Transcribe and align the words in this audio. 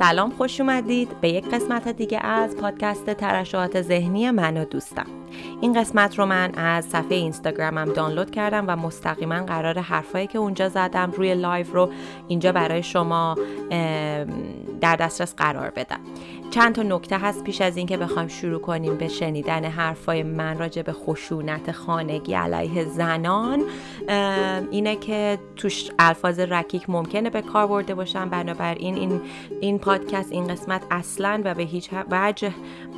سلام 0.00 0.30
خوش 0.30 0.60
اومدید. 0.60 1.20
به 1.20 1.28
یک 1.28 1.48
قسمت 1.54 1.88
دیگه 1.88 2.18
از 2.18 2.56
پادکست 2.56 3.10
ترشحات 3.10 3.82
ذهنی 3.82 4.30
من 4.30 4.56
و 4.56 4.64
دوستم. 4.64 5.06
این 5.60 5.80
قسمت 5.80 6.18
رو 6.18 6.26
من 6.26 6.54
از 6.54 6.84
صفحه 6.84 7.16
اینستاگرامم 7.16 7.92
دانلود 7.92 8.30
کردم 8.30 8.64
و 8.68 8.76
مستقیما 8.76 9.44
قراره 9.44 9.78
حرفایی 9.78 10.26
که 10.26 10.38
اونجا 10.38 10.68
زدم 10.68 11.10
روی 11.10 11.34
لایو 11.34 11.66
رو 11.72 11.90
اینجا 12.28 12.52
برای 12.52 12.82
شما 12.82 13.36
در 14.80 14.96
دسترس 14.96 15.34
قرار 15.34 15.70
بدم. 15.70 16.00
چند 16.50 16.74
تا 16.74 16.82
نکته 16.82 17.18
هست 17.18 17.44
پیش 17.44 17.60
از 17.60 17.76
اینکه 17.76 17.96
بخوایم 17.96 18.28
شروع 18.28 18.60
کنیم 18.60 18.96
به 18.96 19.08
شنیدن 19.08 19.64
حرفای 19.64 20.22
من 20.22 20.58
راجع 20.58 20.82
به 20.82 20.92
خشونت 20.92 21.72
خانگی 21.72 22.34
علیه 22.34 22.84
زنان. 22.84 23.62
اینه 24.70 24.96
که 24.96 25.38
توش 25.56 25.90
الفاظ 25.98 26.40
رکیک 26.40 26.90
ممکنه 26.90 27.30
به 27.30 27.42
کار 27.42 27.66
برده 27.66 27.94
باشن. 27.94 28.28
بنابراین 28.28 28.94
این 28.94 29.20
این 29.60 29.78
پادکست 29.78 30.32
این 30.32 30.48
قسمت 30.48 30.82
اصلا 30.90 31.40
و 31.44 31.54
به 31.54 31.62
هیچ 31.62 31.90
وجه 32.10 32.52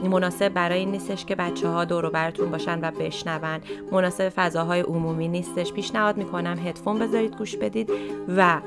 مناسب 0.04 0.48
برای 0.48 0.78
این 0.78 0.90
نیستش 0.90 1.24
که 1.24 1.34
بچه 1.34 1.68
ها 1.68 1.84
دور 1.84 2.10
براتون 2.10 2.50
باشن 2.50 2.78
و 2.82 2.90
بشنون. 2.90 3.60
مناسب 3.92 4.28
فضاهای 4.28 4.80
عمومی 4.80 5.28
نیستش. 5.28 5.72
پیشنهاد 5.72 6.16
می‌کنم 6.16 6.58
هدفون 6.58 6.98
بذارید 6.98 7.36
گوش 7.36 7.56
بدید 7.56 7.90
و 8.36 8.60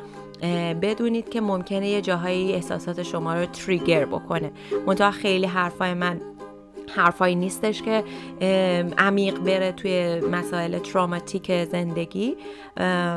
بدونید 0.81 1.29
که 1.29 1.41
ممکنه 1.41 1.89
یه 1.89 2.01
جاهایی 2.01 2.53
احساسات 2.53 3.03
شما 3.03 3.33
رو 3.33 3.45
تریگر 3.45 4.05
بکنه. 4.05 4.51
منتها 4.87 5.11
خیلی 5.11 5.45
حرفای 5.45 5.93
من 5.93 6.21
حرفایی 6.95 7.35
نیستش 7.35 7.81
که 7.81 8.03
عمیق 8.97 9.39
بره 9.39 9.71
توی 9.71 10.19
مسائل 10.19 10.79
تراماتیک 10.79 11.65
زندگی. 11.65 12.35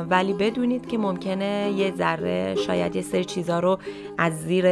ولی 0.09 0.33
بدونید 0.33 0.87
که 0.87 0.97
ممکنه 0.97 1.73
یه 1.77 1.93
ذره 1.97 2.55
شاید 2.55 2.95
یه 2.95 3.01
سری 3.01 3.25
چیزا 3.25 3.59
رو 3.59 3.79
از 4.17 4.41
زیر 4.41 4.65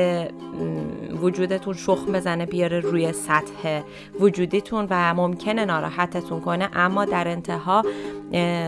وجودتون 1.22 1.74
شخم 1.74 2.12
بزنه 2.12 2.46
بیاره 2.46 2.80
روی 2.80 3.14
سطح 3.14 3.82
وجودیتون 4.20 4.88
و 4.90 5.14
ممکنه 5.14 5.66
ناراحتتون 5.66 6.42
کنه. 6.42 6.70
اما 6.74 7.06
در 7.06 7.28
انتها 7.28 7.84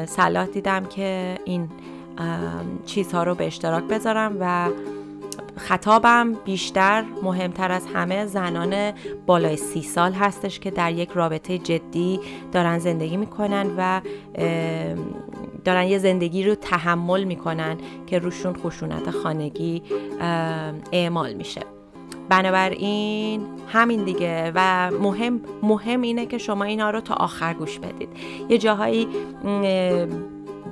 صلاح 0.06 0.46
دیدم 0.46 0.86
که 0.86 1.38
این 1.46 1.70
چیزها 2.86 3.24
رو 3.24 3.36
به 3.36 3.48
اشتراک 3.48 3.84
بذارم 3.84 4.38
و 4.40 4.70
خطابم 5.58 6.34
بیشتر 6.46 7.04
مهمتر 7.24 7.72
از 7.72 7.86
همه 7.94 8.26
زنان 8.26 8.94
بالای 9.26 9.58
سی 9.58 9.82
سال 9.82 10.12
هستش 10.12 10.60
که 10.60 10.72
در 10.72 10.92
یک 10.92 11.10
رابطه 11.10 11.58
جدی 11.58 12.20
دارن 12.52 12.80
زندگی 12.80 13.18
می‌کنن 13.18 13.68
و 13.78 14.02
دارن 15.66 15.84
یه 15.84 15.98
زندگی 15.98 16.44
رو 16.44 16.56
تحمل 16.56 17.24
می‌کنن 17.24 17.78
که 18.08 18.20
روشون 18.20 18.54
خشونت 18.54 19.12
خانگی 19.12 19.84
اعمال 20.92 21.34
میشه. 21.34 21.62
بنابراین 22.30 23.42
همین 23.68 24.04
دیگه 24.04 24.52
و 24.56 24.92
مهم 25.02 25.42
مهم 25.64 26.02
اینه 26.02 26.26
که 26.26 26.38
شما 26.38 26.64
اینا 26.64 26.90
رو 26.90 27.02
تا 27.02 27.14
آخر 27.14 27.54
گوش 27.54 27.80
بدید. 27.80 28.10
یه 28.50 28.58
جاهایی 28.58 29.08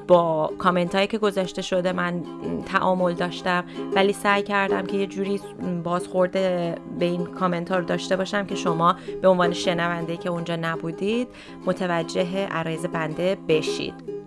با 0.07 0.53
کامنت 0.57 0.95
هایی 0.95 1.07
که 1.07 1.17
گذاشته 1.17 1.61
شده 1.61 1.91
من 1.91 2.23
تعامل 2.65 3.13
داشتم 3.13 3.63
ولی 3.95 4.13
سعی 4.13 4.43
کردم 4.43 4.85
که 4.85 4.97
یه 4.97 5.07
جوری 5.07 5.41
بازخورده 5.83 6.75
به 6.99 7.05
این 7.05 7.25
کامنت 7.25 7.71
ها 7.71 7.77
رو 7.77 7.85
داشته 7.85 8.15
باشم 8.15 8.45
که 8.45 8.55
شما 8.55 8.95
به 9.21 9.27
عنوان 9.27 9.53
شنونده 9.53 10.17
که 10.17 10.29
اونجا 10.29 10.55
نبودید 10.55 11.27
متوجه 11.65 12.45
عرایز 12.45 12.85
بنده 12.85 13.37
بشید. 13.47 14.26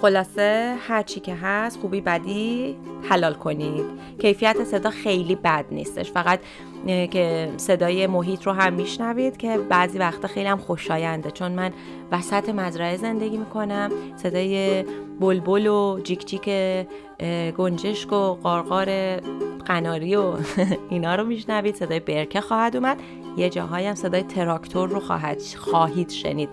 خلاصه 0.00 0.76
هرچی 0.88 1.20
که 1.20 1.34
هست 1.34 1.80
خوبی 1.80 2.00
بدی 2.00 2.76
حلال 3.08 3.34
کنید. 3.34 3.84
کیفیت 4.20 4.64
صدا 4.64 4.90
خیلی 4.90 5.34
بد 5.34 5.64
نیستش. 5.70 6.12
فقط 6.12 6.40
که 6.86 7.52
صدای 7.56 8.06
محیط 8.06 8.42
رو 8.42 8.52
هم 8.52 8.72
میشنوید 8.72 9.36
که 9.36 9.58
بعضی 9.58 9.98
وقتا 9.98 10.28
خیلی 10.28 10.48
هم 10.48 10.58
خوشاینده. 10.58 11.30
چون 11.30 11.52
من 11.52 11.72
وسط 12.12 12.48
مزرعه 12.48 12.96
زندگی 12.96 13.36
می‌کنم. 13.36 13.90
صدای 14.16 14.84
بلبل 15.20 15.66
و 15.66 16.00
جیک 16.04 16.26
جیک 16.26 16.50
گنجشک 17.56 18.12
و 18.12 18.34
قارقار 18.34 19.16
قناری 19.66 20.16
و 20.16 20.32
اینا 20.90 21.14
رو 21.14 21.24
میشنوید. 21.24 21.74
صدای 21.74 22.00
برکه 22.00 22.40
خواهد 22.40 22.76
اومد. 22.76 23.00
یه 23.36 23.50
جاهایی 23.50 23.86
هم 23.86 23.94
صدای 23.94 24.22
تراکتور 24.22 24.88
رو 24.88 25.00
خواهد 25.00 25.42
خواهید 25.56 26.10
شنید. 26.10 26.48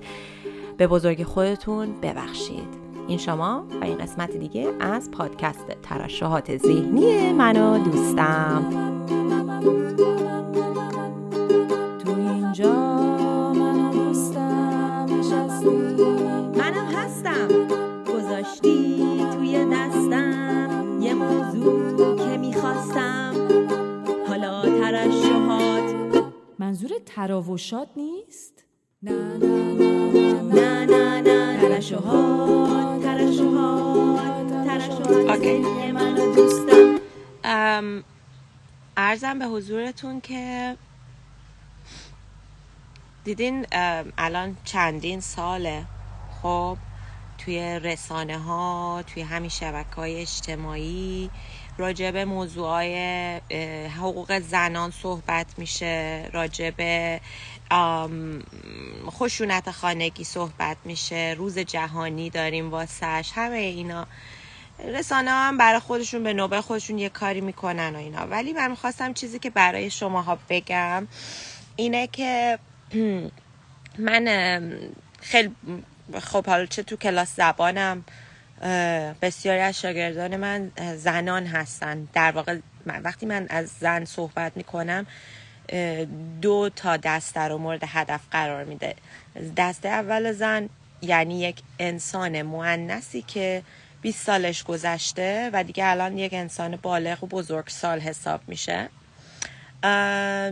به 0.77 0.87
بزرگ 0.87 1.23
خودتون 1.23 1.93
ببخشید. 2.01 2.84
این 3.07 3.17
شما 3.17 3.65
و 3.81 3.83
این 3.83 3.97
قسمت 3.97 4.31
دیگه 4.31 4.73
از 4.79 5.11
پادکست 5.11 5.67
ترشحات 5.83 6.57
ذهنی 6.57 7.33
من 7.33 7.57
و 7.57 7.77
دوستم. 7.83 8.65
تو 12.03 12.11
اینجا 12.11 12.73
من 13.53 13.75
منم 16.57 16.85
هستم. 16.95 17.47
گذاشتی 18.13 18.97
توی 19.33 19.65
دستم 19.65 20.99
یه 21.01 21.13
موضوع 21.13 22.15
که 22.15 22.37
می‌خواستم. 22.37 23.33
حالا 24.27 24.61
ترشحات. 24.61 25.95
منظور 26.59 26.91
تراوشات 27.05 27.87
نیست؟ 27.95 28.63
نه 29.03 29.37
نه. 29.37 29.54
ارزم 38.97 39.39
به 39.39 39.45
حضورتون 39.45 40.21
که 40.21 40.77
دیدین 43.23 43.65
الان 44.17 44.57
چندین 44.63 45.19
ساله. 45.19 45.85
خب 46.41 46.77
توی 47.37 47.79
رسانه 47.79 48.39
ها 48.39 49.03
توی 49.07 49.23
همین 49.23 49.49
شبکه 49.49 49.95
های 49.95 50.21
اجتماعی 50.21 51.29
راجع 51.77 52.11
به 52.11 52.25
موضوع 52.25 52.83
حقوق 53.87 54.39
زنان 54.39 54.91
صحبت 54.91 55.59
میشه 55.59 56.29
راجع 56.33 56.69
به 56.69 57.21
خشونت 59.09 59.71
خانگی 59.71 60.23
صحبت 60.23 60.77
میشه 60.85 61.35
روز 61.37 61.59
جهانی 61.59 62.29
داریم 62.29 62.71
واسش 62.71 63.31
همه 63.35 63.57
اینا. 63.57 64.07
رسانه 64.83 65.31
هم 65.31 65.57
برای 65.57 65.79
خودشون 65.79 66.23
به 66.23 66.33
نوبه 66.33 66.61
خودشون 66.61 66.97
یه 66.97 67.09
کاری 67.09 67.41
می‌کنن 67.41 67.95
و 67.95 67.97
اینا. 67.97 68.27
ولی 68.27 68.53
من 68.53 68.69
می‌خواستم 68.71 69.13
چیزی 69.13 69.39
که 69.39 69.49
برای 69.49 69.89
شماها 69.89 70.37
بگم 70.49 71.07
اینه 71.75 72.07
که 72.07 72.59
من 73.99 74.25
خیلی 75.21 75.55
خب 76.21 76.45
حالا 76.45 76.65
چه 76.65 76.83
تو 76.83 76.95
کلاس 76.95 77.35
زبانم 77.35 78.03
بسیاری 79.21 79.59
از 79.59 79.79
شاگردان 79.79 80.35
من 80.35 80.71
زنان 80.95 81.45
هستن. 81.45 82.07
در 82.13 82.31
واقع 82.31 82.57
وقتی 82.85 83.25
من 83.25 83.47
از 83.49 83.71
زن 83.79 84.05
صحبت 84.05 84.57
می‌کنم 84.57 85.05
دو 86.41 86.69
تا 86.75 86.97
دسته 86.97 87.41
رو 87.41 87.57
مورد 87.57 87.83
هدف 87.87 88.21
قرار 88.31 88.63
میده. 88.63 88.95
دسته 89.57 89.89
اول 89.89 90.31
زن 90.31 90.69
یعنی 91.01 91.39
یک 91.39 91.61
انسان 91.79 92.41
معنسی 92.41 93.21
که 93.21 93.63
20 94.05 94.25
سالش 94.25 94.63
گذشته 94.63 95.49
و 95.53 95.63
دیگه 95.63 95.85
الان 95.85 96.17
یک 96.17 96.33
انسان 96.33 96.75
بالغ 96.75 97.23
و 97.23 97.27
بزرگ 97.27 97.67
سال 97.67 97.99
حساب 97.99 98.41
میشه. 98.47 98.89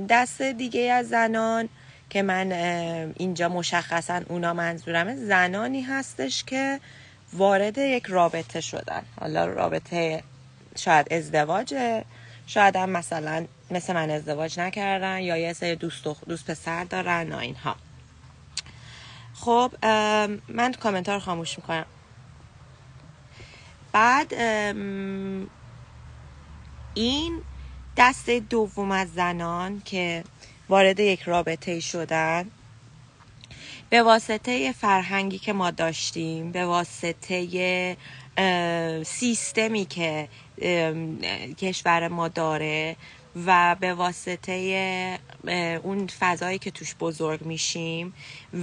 دسته 0.09 0.53
دیگه 0.53 0.91
از 0.91 1.09
زنان 1.09 1.69
که 2.09 2.21
من 2.21 2.51
اینجا 3.17 3.49
مشخصا 3.49 4.21
اونا 4.29 4.53
منظورم. 4.53 5.15
زنانی 5.15 5.81
هستش 5.81 6.43
که 6.43 6.79
وارد 7.33 7.77
یک 7.77 8.05
رابطه 8.05 8.61
شدن. 8.61 9.03
حالا 9.19 9.45
رابطه 9.45 10.23
شاید 10.75 11.13
ازدواج 11.13 12.01
شاید 12.47 12.75
هم 12.75 12.89
مثلا 12.89 13.45
مثل 13.71 13.93
من 13.93 14.09
ازدواج 14.09 14.59
نکردن 14.59 15.19
یا 15.19 15.37
یه 15.37 15.53
سری 15.53 15.75
دوست, 15.75 16.07
دوست 16.27 16.51
پسر 16.51 16.83
دارن 16.83 17.33
و 17.33 17.37
اینها. 17.37 17.75
خب 19.33 19.71
من 20.47 20.73
کامنتار 20.79 21.19
خاموش 21.19 21.57
می‌کنم. 21.57 21.85
بعد 23.93 24.33
این 26.93 27.41
دسته 27.97 28.39
دوم 28.39 28.91
از 28.91 29.13
زنان 29.13 29.81
که 29.85 30.23
وارد 30.69 30.99
یک 30.99 31.21
رابطه 31.21 31.79
شدن 31.79 32.51
به 33.89 34.03
واسطه 34.03 34.71
فرهنگی 34.71 35.37
که 35.39 35.53
ما 35.53 35.71
داشتیم 35.71 36.51
به 36.51 36.65
واسطه 36.65 37.97
سیستمی 39.03 39.85
که 39.85 40.27
کشور 41.57 42.07
ما 42.07 42.27
داره 42.27 42.95
و 43.45 43.75
به 43.79 43.93
واسطه 43.93 45.19
اون 45.83 46.07
فضایی 46.07 46.59
که 46.59 46.71
توش 46.71 46.95
بزرگ 46.99 47.41
میشیم 47.41 48.13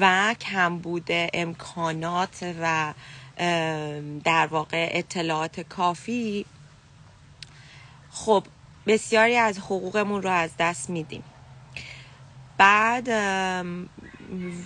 و 0.01 0.35
کمبود 0.41 1.09
امکانات 1.11 2.55
و 2.63 2.95
در 4.25 4.47
واقع 4.51 4.89
اطلاعات 4.93 5.61
کافی. 5.61 6.47
خب 8.11 8.45
بسیاری 8.87 9.37
از 9.37 9.59
حقوقمون 9.59 10.23
رو 10.23 10.31
از 10.31 10.51
دست 10.59 10.91
میدیم. 10.91 11.23
بعد 12.59 13.09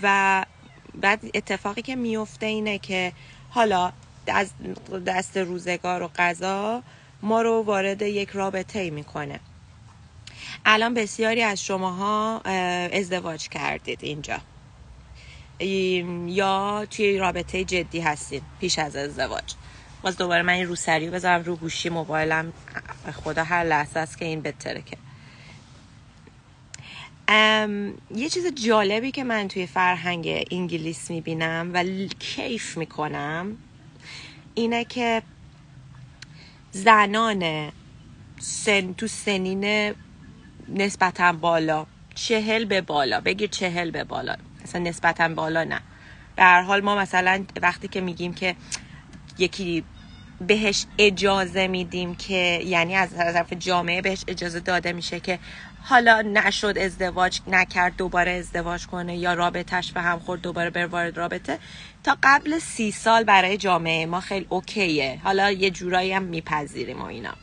و 0.02 0.46
بعد 0.94 1.20
اتفاقی 1.34 1.82
که 1.82 1.96
میفته 1.96 2.46
اینه 2.46 2.78
که 2.78 3.12
حالا 3.50 3.92
از 4.26 4.50
دست 5.06 5.36
روزگار 5.36 6.02
و 6.02 6.10
قضا 6.16 6.82
ما 7.22 7.42
رو 7.42 7.62
وارد 7.62 8.02
یک 8.02 8.28
رابطه 8.28 8.78
ای 8.78 8.90
می‌کنه. 8.90 9.40
الان 10.66 10.94
بسیاری 10.94 11.42
از 11.42 11.64
شماها 11.64 12.40
ازدواج 12.92 13.48
کردید 13.48 13.98
اینجا. 14.02 14.40
یا 15.60 16.86
توی 16.90 17.18
رابطه 17.18 17.64
جدی 17.64 18.00
هستید 18.00 18.42
پیش 18.60 18.78
از 18.78 18.96
ازدواج. 18.96 19.54
باز 20.02 20.16
دوباره 20.16 20.42
من 20.42 20.52
این 20.52 20.66
روسری 20.66 21.10
بذارم 21.10 21.42
رو 21.42 21.56
گوشی 21.56 21.88
موبایلم. 21.88 22.52
خدا 23.24 23.44
هر 23.44 23.64
لحظه 23.64 24.00
است 24.00 24.18
که 24.18 24.24
این 24.24 24.42
بترکه 24.42 24.96
یه 28.14 28.28
چیز 28.28 28.46
جالبی 28.46 29.10
که 29.10 29.24
من 29.24 29.48
توی 29.48 29.66
فرهنگ 29.66 30.46
انگلیس 30.50 31.10
می‌بینم 31.10 31.70
و 31.74 31.84
کیف 32.18 32.76
می‌کنم 32.76 33.56
اینه 34.54 34.84
که 34.84 35.22
زنان 36.72 37.72
سن 38.40 38.92
تو 38.92 39.06
سنین 39.06 39.94
نسبتا 40.68 41.32
بالا 41.32 41.86
چهل 42.14 42.64
به 42.64 42.80
بالا 42.80 43.20
بگیر 43.20 43.50
چهل 43.50 43.90
به 43.90 44.04
بالا. 44.04 44.36
مثلا 44.64 44.80
نسبتا 44.80 45.28
بالا 45.28 45.64
نه. 45.64 45.80
به 46.36 46.42
هر 46.42 46.62
حال 46.62 46.80
ما 46.80 46.96
مثلا 46.96 47.44
وقتی 47.62 47.88
که 47.88 48.00
میگیم 48.00 48.34
که 48.34 48.56
یکی 49.38 49.84
بهش 50.40 50.86
اجازه 50.98 51.66
میدیم 51.66 52.14
که 52.14 52.60
یعنی 52.64 52.96
از 52.96 53.10
طرف 53.10 53.52
جامعه 53.52 54.02
بهش 54.02 54.24
اجازه 54.28 54.60
داده 54.60 54.92
میشه 54.92 55.20
که 55.20 55.38
حالا 55.82 56.22
نشد 56.22 56.78
ازدواج 56.78 57.40
نکرد 57.46 57.96
دوباره 57.96 58.30
ازدواج 58.30 58.86
کنه 58.86 59.16
یا 59.16 59.34
رابطهش 59.34 59.92
به 59.92 60.00
هم 60.00 60.18
خورد 60.18 60.40
دوباره 60.40 60.70
بر 60.70 60.86
وارد 60.86 61.16
رابطه 61.16 61.58
تا 62.04 62.16
قبل 62.22 62.58
سی 62.58 62.90
سال 62.90 63.24
برای 63.24 63.56
جامعه 63.56 64.06
ما 64.06 64.20
خیلی 64.20 64.46
اوکیه. 64.48 65.20
حالا 65.24 65.50
یه 65.50 65.70
جورایی 65.70 66.12
هم 66.12 66.22
میپذیریم 66.22 67.02
و 67.02 67.04
اینا. 67.04 67.34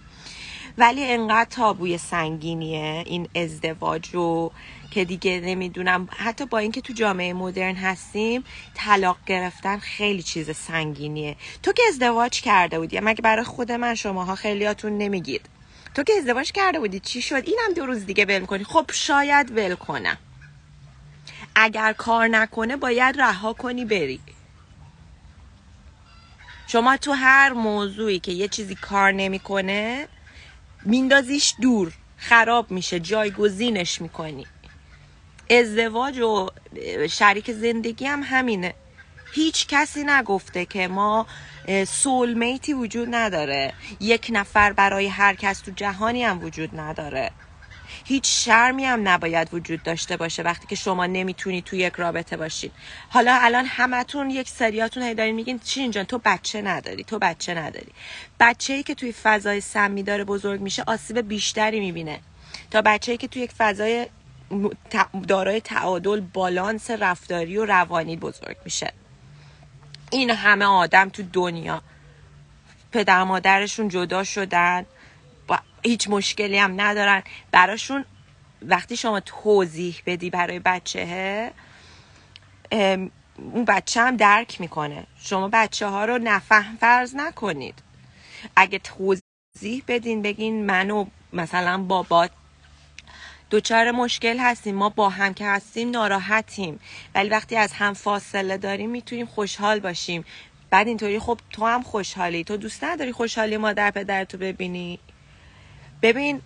ولی 0.78 1.04
انقدر 1.04 1.50
تابوی 1.50 1.98
سنگینیه 1.98 3.04
این 3.06 3.28
ازدواج 3.36 4.10
رو 4.10 4.52
که 4.92 5.06
دیگه 5.06 5.40
نمی‌دونم. 5.40 6.10
حتی 6.12 6.46
با 6.46 6.58
اینکه 6.58 6.82
تو 6.82 6.94
جامعه 6.94 7.34
مدرن 7.34 7.76
هستیم 7.76 8.44
طلاق 8.74 9.18
گرفتن 9.26 9.78
خیلی 9.78 10.24
چیز 10.24 10.56
سنگینیه. 10.56 11.36
تو 11.64 11.74
که 11.74 11.84
ازدواج 11.90 12.42
کرده 12.42 12.80
بودی؟ 12.80 13.00
مگه 13.00 13.22
برای 13.22 13.44
خود 13.44 13.72
من 13.72 13.96
شماها 13.96 14.36
خیلیاتون 14.36 14.98
نمیگید؟ 14.98 15.50
تو 15.96 16.04
که 16.04 16.14
ازدواج 16.14 16.52
کرده 16.52 16.80
بودی؟ 16.80 17.00
چی 17.00 17.22
شد؟ 17.22 17.44
اینم 17.46 17.74
دو 17.76 17.86
روز 17.86 18.06
دیگه 18.06 18.26
ول 18.26 18.46
کنی. 18.46 18.64
خب 18.64 18.86
شاید 18.94 19.52
ول 19.52 19.76
کنم. 19.76 20.18
اگر 21.56 21.94
کار 21.94 22.28
نکنه 22.28 22.76
باید 22.78 23.22
رها 23.22 23.54
کنی 23.54 23.86
بری. 23.86 24.20
شما 26.68 26.98
تو 26.98 27.12
هر 27.12 27.54
موضوعی 27.54 28.20
که 28.20 28.32
یه 28.32 28.48
چیزی 28.48 28.76
کار 28.76 29.12
نمی‌کنه 29.12 30.08
میندازیش 30.86 31.54
دور. 31.62 31.94
خراب 32.18 32.72
میشه. 32.72 33.00
جایگزینش 33.00 34.02
می‌کنی. 34.02 34.46
ازدواج 35.52 36.20
و 36.20 36.50
شریک 37.10 37.52
زندگی 37.52 38.06
هم 38.06 38.24
همینه. 38.24 38.74
هیچ 39.34 39.68
کسی 39.68 40.04
نگفته 40.04 40.66
که 40.66 40.88
ما 40.88 41.28
سولمیتی 41.88 42.74
وجود 42.74 43.08
نداره. 43.12 43.74
یک 44.00 44.28
نفر 44.34 44.74
برای 44.74 45.08
هر 45.08 45.36
کس 45.36 45.60
تو 45.60 45.72
جهانی 45.72 46.24
هم 46.24 46.44
وجود 46.44 46.80
نداره. 46.80 47.32
هیچ 48.06 48.46
شرمی 48.46 48.86
هم 48.86 49.08
نباید 49.08 49.54
وجود 49.54 49.84
داشته 49.84 50.18
باشه 50.18 50.44
وقتی 50.44 50.68
که 50.68 50.76
شما 50.76 51.06
نمی‌تونی 51.06 51.62
تو 51.62 51.76
یک 51.76 51.94
رابطه 51.94 52.38
باشید 52.38 52.72
حالا 53.10 53.38
الان 53.42 53.66
همتون 53.66 54.30
یک 54.30 54.50
سریاتون 54.50 55.04
هی 55.04 55.14
دارین 55.14 55.36
میگین 55.36 55.60
چی 55.60 55.82
اینجا 55.82 56.04
تو 56.04 56.22
بچه 56.26 56.62
نداری 56.62 57.04
تو 57.04 57.20
بچه 57.20 57.54
نداری. 57.54 57.92
بچه 58.40 58.74
ای 58.74 58.84
که 58.84 58.96
توی 58.96 59.12
فضای 59.12 59.62
سمی 59.62 60.04
داره 60.04 60.24
بزرگ 60.24 60.62
میشه 60.62 60.84
آسیب 60.88 61.20
بیشتری 61.28 61.80
می‌بینه. 61.80 62.20
تا 62.72 62.82
بچه 62.82 63.12
ای 63.12 63.18
که 63.18 63.28
توی 63.28 63.42
یک 63.42 63.52
فضای 63.52 64.08
دارای 65.28 65.62
تعادل 65.62 66.20
بالانس 66.20 66.92
رفتاری 66.92 67.58
و 67.58 67.66
روانی 67.66 68.18
بزرگ 68.18 68.58
میشه. 68.66 68.94
این 70.12 70.30
همه 70.30 70.66
آدم 70.66 71.10
تو 71.10 71.24
دنیا. 71.24 71.82
پدر 72.92 73.24
مادرشون 73.24 73.90
جدا 73.90 74.24
شدن. 74.24 74.86
هیچ 75.84 76.10
مشکلی 76.10 76.58
هم 76.58 76.82
ندارن. 76.82 77.24
براشون 77.52 78.06
وقتی 78.62 78.98
شما 78.98 79.20
توضیح 79.20 80.02
بدی 80.06 80.30
برای 80.30 80.60
بچه 80.60 81.52
اون 82.72 83.66
بچه 83.68 84.02
هم 84.02 84.18
درک 84.18 84.62
می‌کنه. 84.62 85.08
شما 85.18 85.50
بچه 85.54 85.88
ها 85.88 86.06
رو 86.06 86.18
نفهم 86.18 86.78
فرض 86.82 87.16
نکنید. 87.16 87.80
اگه 88.56 88.80
توضیح 88.80 89.84
بدین 89.88 90.22
بگین 90.22 90.66
منو 90.66 91.06
مثلا 91.34 91.78
بابا 91.78 92.30
دوچار 93.52 93.92
مشکل 93.92 94.38
هستیم. 94.40 94.76
ما 94.76 94.90
با 94.90 95.10
هم 95.10 95.34
که 95.34 95.46
هستیم 95.46 95.90
ناراحتیم. 95.90 96.80
ولی 97.16 97.30
وقتی 97.30 97.56
از 97.56 97.74
هم 97.74 97.94
فاصله 97.94 98.58
داریم 98.58 98.90
می‌تونیم 98.90 99.26
خوشحال 99.26 99.80
باشیم. 99.80 100.26
بعد 100.70 100.88
اینطوری 100.88 101.20
خب 101.20 101.40
تو 101.50 101.66
هم 101.66 101.82
خوشحالی. 101.82 102.44
تو 102.44 102.58
دوست 102.58 102.84
نداری 102.84 103.12
خوشحالی 103.12 103.58
مادر 103.58 103.92
پدرتو 103.92 104.38
ببینی؟ 104.38 105.00
ببین 106.02 106.42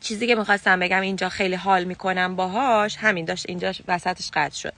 چیزی 0.00 0.26
که 0.26 0.34
می‌خواستم 0.34 0.80
بگم 0.80 1.00
اینجا 1.00 1.28
خیلی 1.28 1.54
حال 1.54 1.84
می‌کنم 1.84 2.36
باهاش. 2.36 2.96
همین 2.96 3.24
داشت 3.24 3.44
اینجا 3.48 3.72
وسطش 3.88 4.30
قطع 4.34 4.56
شد. 4.56 4.74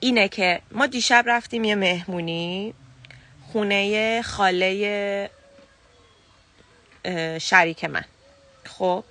اینه 0.00 0.28
که 0.28 0.60
ما 0.72 0.86
دیشب 0.86 1.24
رفتیم 1.26 1.64
یه 1.64 1.74
مهمونی 1.74 2.74
خونه 3.52 4.22
خاله 4.22 5.30
شریک 7.40 7.84
من. 7.84 8.04
خب؟ 8.64 9.04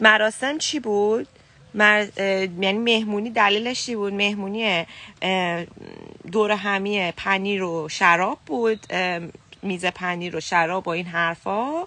مراسم 0.00 0.58
چی 0.58 0.80
بود؟ 0.80 1.28
مر... 1.74 2.06
یعنی 2.18 2.78
مهمونی 2.78 3.30
دلیلش 3.30 3.86
چی 3.86 3.96
بود؟ 3.96 4.12
مهمونی 4.12 4.86
دور 6.32 6.50
همی 6.50 7.12
پنیر 7.12 7.62
و 7.62 7.88
شراب 7.88 8.38
بود 8.46 8.86
میز 9.62 9.84
پنیر 9.84 10.36
و 10.36 10.40
شراب 10.40 10.88
و 10.88 10.90
این 10.90 11.06
حرفا 11.06 11.86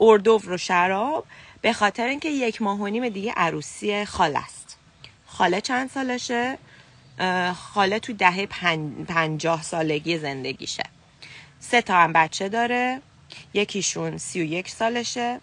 اردو 0.00 0.40
و 0.48 0.56
شراب 0.56 1.26
به 1.60 1.72
خاطر 1.72 2.06
اینکه 2.06 2.28
یک 2.28 2.62
ماه 2.62 2.78
و 2.78 2.86
نیم 2.86 3.08
دیگه 3.08 3.32
عروسی 3.36 4.04
خاله 4.04 4.38
است. 4.38 4.78
خاله 5.26 5.60
چند 5.60 5.90
سالشه؟ 5.90 6.58
خاله 7.54 7.98
تو 7.98 8.12
دهه 8.12 8.46
پنجاه 9.08 9.62
سالگی 9.62 10.18
زندگیشه. 10.18 10.82
سه 11.60 11.82
تا 11.82 11.94
هم 11.94 12.12
بچه 12.12 12.48
داره. 12.48 13.00
یکیشون 13.54 14.18
سی 14.18 14.40
و 14.40 14.44
یک 14.44 14.68
سالشه 14.68 15.40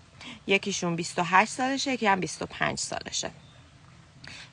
یکیشون 0.48 0.96
28 0.96 1.52
سالشه 1.52 1.94
یکی 1.94 2.08
هم 2.08 2.20
25 2.20 2.80
سالشه. 2.80 3.32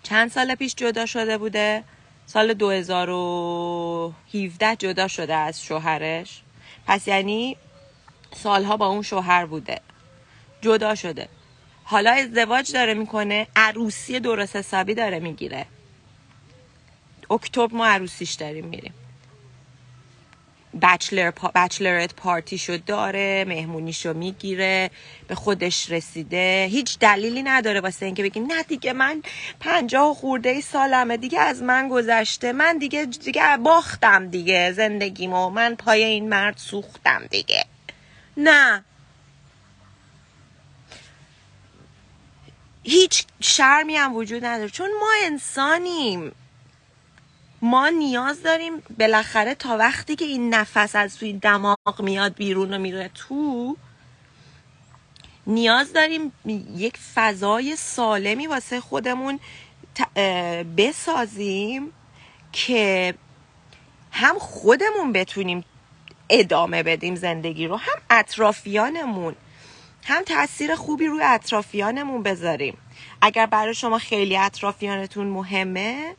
چند 0.02 0.30
سال 0.30 0.54
پیش 0.54 0.74
جدا 0.74 1.06
شده 1.06 1.38
بوده؟ 1.38 1.84
سال 2.26 2.54
2017 2.54 4.76
جدا 4.76 5.08
شده 5.08 5.34
از 5.34 5.62
شوهرش. 5.62 6.42
پس 6.86 7.08
یعنی 7.08 7.56
سالها 8.34 8.76
با 8.76 8.86
اون 8.86 9.02
شوهر 9.02 9.46
بوده. 9.46 9.80
جدا 10.60 10.94
شده. 10.94 11.28
حالا 11.84 12.12
ازدواج 12.12 12.72
داره 12.72 12.94
می‌کنه 12.94 13.46
عروسی 13.56 14.20
درست 14.20 14.56
حسابی 14.56 14.94
داره 14.94 15.18
می‌گیره. 15.18 15.66
اکتبر 17.30 17.74
ما 17.74 17.86
عروسیش 17.86 18.32
داریم 18.32 18.64
میریم. 18.64 18.94
بچلر 20.82 21.30
پا... 21.30 21.52
بچلرت 21.54 22.14
پارتیشو 22.14 22.76
داره 22.86 23.44
مهمونیشو 23.48 24.14
می‌گیره 24.14 24.90
به 25.28 25.34
خودش 25.34 25.90
رسیده. 25.90 26.68
هیچ 26.70 26.98
دلیلی 26.98 27.42
نداره 27.42 27.80
واسه 27.80 28.06
اینکه 28.06 28.22
بگیم 28.22 28.46
نه 28.46 28.62
دیگه 28.62 28.92
من 28.92 29.22
پنجاه 29.60 30.14
خورده 30.14 30.60
سالمه 30.60 31.16
دیگه 31.16 31.40
از 31.40 31.62
من 31.62 31.88
گذشته. 31.88 32.52
من 32.52 32.78
دیگه 32.78 33.04
دیگه 33.04 33.56
باختم 33.56 34.28
دیگه 34.28 34.72
زندگیمو. 34.72 35.50
من 35.50 35.74
پای 35.74 36.04
این 36.04 36.28
مرد 36.28 36.56
سوختم 36.56 37.26
دیگه. 37.30 37.64
نه. 38.36 38.84
هیچ 42.82 43.24
شرمی 43.40 43.96
هم 43.96 44.14
وجود 44.14 44.44
نداره. 44.44 44.70
چون 44.70 44.90
ما 45.00 45.10
انسانیم. 45.24 46.32
ما 47.64 47.88
نیاز 47.88 48.42
داریم 48.42 48.82
بالاخره 48.98 49.54
تا 49.54 49.76
وقتی 49.76 50.16
که 50.16 50.24
این 50.24 50.54
نفس 50.54 50.96
از 50.96 51.18
توی 51.18 51.32
دماغ 51.32 52.00
میاد 52.02 52.34
بیرون 52.34 52.74
و 52.74 52.78
میره 52.78 53.10
تو 53.14 53.76
نیاز 55.46 55.92
داریم 55.92 56.32
یک 56.76 56.96
فضای 57.14 57.76
سالمی 57.76 58.46
واسه 58.46 58.80
خودمون 58.80 59.40
بسازیم 60.76 61.92
که 62.52 63.14
هم 64.12 64.38
خودمون 64.38 65.12
بتونیم 65.12 65.64
ادامه 66.30 66.82
بدیم 66.82 67.14
زندگی 67.14 67.66
رو 67.66 67.76
هم 67.76 68.00
اطرافیانمون 68.10 69.34
هم 70.04 70.22
تاثیر 70.22 70.74
خوبی 70.74 71.06
روی 71.06 71.22
اطرافیانمون 71.22 72.22
بذاریم. 72.22 72.76
اگر 73.20 73.46
برای 73.46 73.74
شما 73.74 73.98
خیلی 73.98 74.36
اطرافیانتون 74.36 75.26
مهمه 75.26 76.14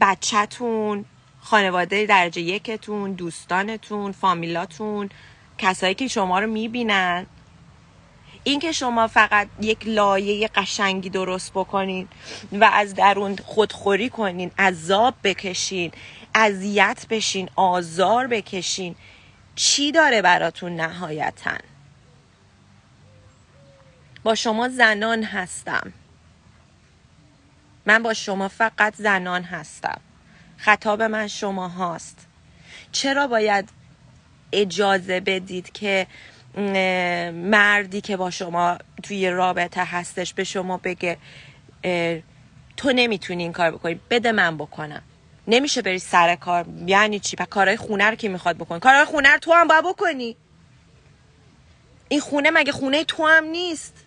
بچهتون 0.00 1.04
خانواده 1.40 2.06
درجه 2.06 2.40
یکتون 2.40 3.12
دوستانتون 3.12 4.12
فامیلاتون 4.12 5.08
کسایی 5.58 5.94
که 5.94 6.08
شما 6.08 6.38
رو 6.38 6.46
می‌بینن. 6.46 7.26
اینکه 8.44 8.72
شما 8.72 9.06
فقط 9.06 9.48
یک 9.60 9.86
لایه 9.86 10.48
قشنگی 10.48 11.10
درست 11.10 11.52
بکنین 11.52 12.08
و 12.52 12.70
از 12.72 12.94
درون 12.94 13.36
خودخوری 13.36 14.08
کنین 14.08 14.50
عذاب 14.58 15.14
بکشین 15.24 15.92
اذیت 16.34 17.06
بشین 17.10 17.50
آزار 17.56 18.26
بکشین 18.26 18.94
چی 19.56 19.92
داره 19.92 20.22
براتون 20.22 20.76
نهایتا؟ 20.76 21.56
با 24.22 24.34
شما 24.34 24.68
زنان 24.68 25.22
هستم. 25.22 25.92
من 27.86 28.02
با 28.02 28.14
شما 28.14 28.48
فقط 28.48 28.94
زنان 28.96 29.42
هستم. 29.42 30.00
خطاب 30.56 31.02
من 31.02 31.26
شما 31.26 31.68
هاست. 31.68 32.26
چرا 32.92 33.26
باید 33.26 33.68
اجازه 34.52 35.20
بدید 35.20 35.72
که 35.72 36.06
مردی 37.34 38.00
که 38.00 38.16
با 38.16 38.30
شما 38.30 38.78
توی 39.02 39.30
رابطه 39.30 39.84
هستش 39.84 40.34
به 40.34 40.44
شما 40.44 40.76
بگه 40.76 41.18
تو 42.76 42.92
نمی‌تونی 42.92 43.42
این 43.42 43.52
کار 43.52 43.70
بکنی 43.70 44.00
بده 44.10 44.32
من 44.32 44.56
بکنم. 44.56 45.02
نمیشه 45.48 45.82
بری 45.82 45.98
سر 45.98 46.36
کار 46.36 46.66
یعنی 46.86 47.20
چی؟ 47.20 47.36
پس 47.36 47.46
کارهای 47.46 47.76
خونه 47.76 48.10
رو 48.10 48.16
که 48.16 48.28
می‌خواد 48.28 48.56
بکنی. 48.56 48.80
کارهای 48.80 49.04
خونه 49.04 49.32
رو 49.32 49.38
تو 49.38 49.52
هم 49.52 49.68
باید 49.68 49.84
بکنی. 49.84 50.36
این 52.08 52.20
خونه 52.20 52.50
مگه 52.50 52.72
خونه 52.72 53.04
تو 53.04 53.26
هم 53.26 53.44
نیست؟ 53.44 53.99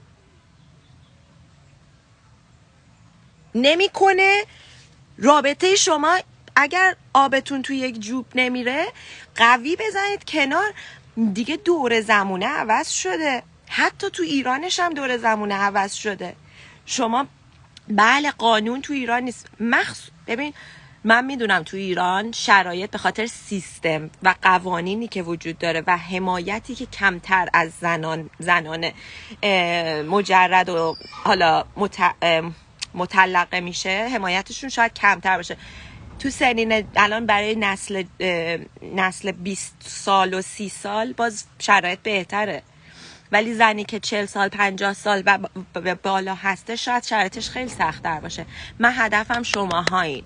نمی‌کنه. 3.55 4.43
رابطه 5.17 5.75
شما 5.75 6.17
اگر 6.55 6.95
آبتون 7.13 7.61
توی 7.61 7.77
یک 7.77 7.99
جوب 7.99 8.25
نمیره 8.35 8.85
قوی 9.35 9.75
بزنید 9.75 10.23
کنار. 10.27 10.73
دیگه 11.33 11.57
دور 11.57 12.01
زمونه 12.01 12.47
عوض 12.47 12.89
شده. 12.89 13.43
حتی 13.69 14.09
تو 14.09 14.23
ایرانش 14.23 14.79
هم 14.79 14.93
دور 14.93 15.17
زمونه 15.17 15.55
عوض 15.55 15.93
شده. 15.93 16.35
شما 16.85 17.27
بله 17.87 18.31
قانون 18.31 18.81
تو 18.81 18.93
ایران 18.93 19.23
نیست. 19.23 19.47
مخص... 19.59 20.01
ببین 20.27 20.53
من 21.03 21.25
می‌دونم 21.25 21.63
تو 21.63 21.77
ایران 21.77 22.31
شرایط 22.31 22.91
به 22.91 22.97
خاطر 22.97 23.25
سیستم 23.25 24.09
و 24.23 24.35
قوانینی 24.41 25.07
که 25.07 25.23
وجود 25.23 25.57
داره 25.57 25.83
و 25.87 25.97
حمایتی 25.97 26.75
که 26.75 26.85
کمتر 26.85 27.49
از 27.53 27.71
زنان 27.81 28.29
زنان 28.39 28.91
مجرد 30.07 30.69
و 30.69 30.95
حالا 31.23 31.65
مت... 31.77 32.15
مطلقه 32.93 33.59
میشه 33.59 34.09
حمایتشون 34.13 34.69
شاید 34.69 34.93
کمتر 34.93 35.37
باشه. 35.37 35.57
تو 36.19 36.29
سنین 36.29 36.87
الان 36.95 37.25
برای 37.25 37.55
نسل 37.55 38.03
نسل 38.95 39.31
20 39.31 39.75
سال 39.79 40.33
و 40.33 40.41
30 40.41 40.69
سال 40.69 41.13
باز 41.13 41.45
شرایط 41.59 41.99
بهتره. 41.99 42.63
ولی 43.31 43.53
زنی 43.53 43.83
که 43.83 43.99
40 43.99 44.25
سال 44.25 44.47
50 44.47 44.93
سال 44.93 45.23
و 45.75 45.95
بالا 45.95 46.35
هسته 46.35 46.75
شاید 46.75 47.03
شرایطش 47.03 47.49
خیلی 47.49 47.69
سختتر 47.69 48.19
باشه. 48.19 48.45
من 48.79 48.93
هدفم 48.95 49.43
شما 49.43 49.81
هایید 49.81 50.25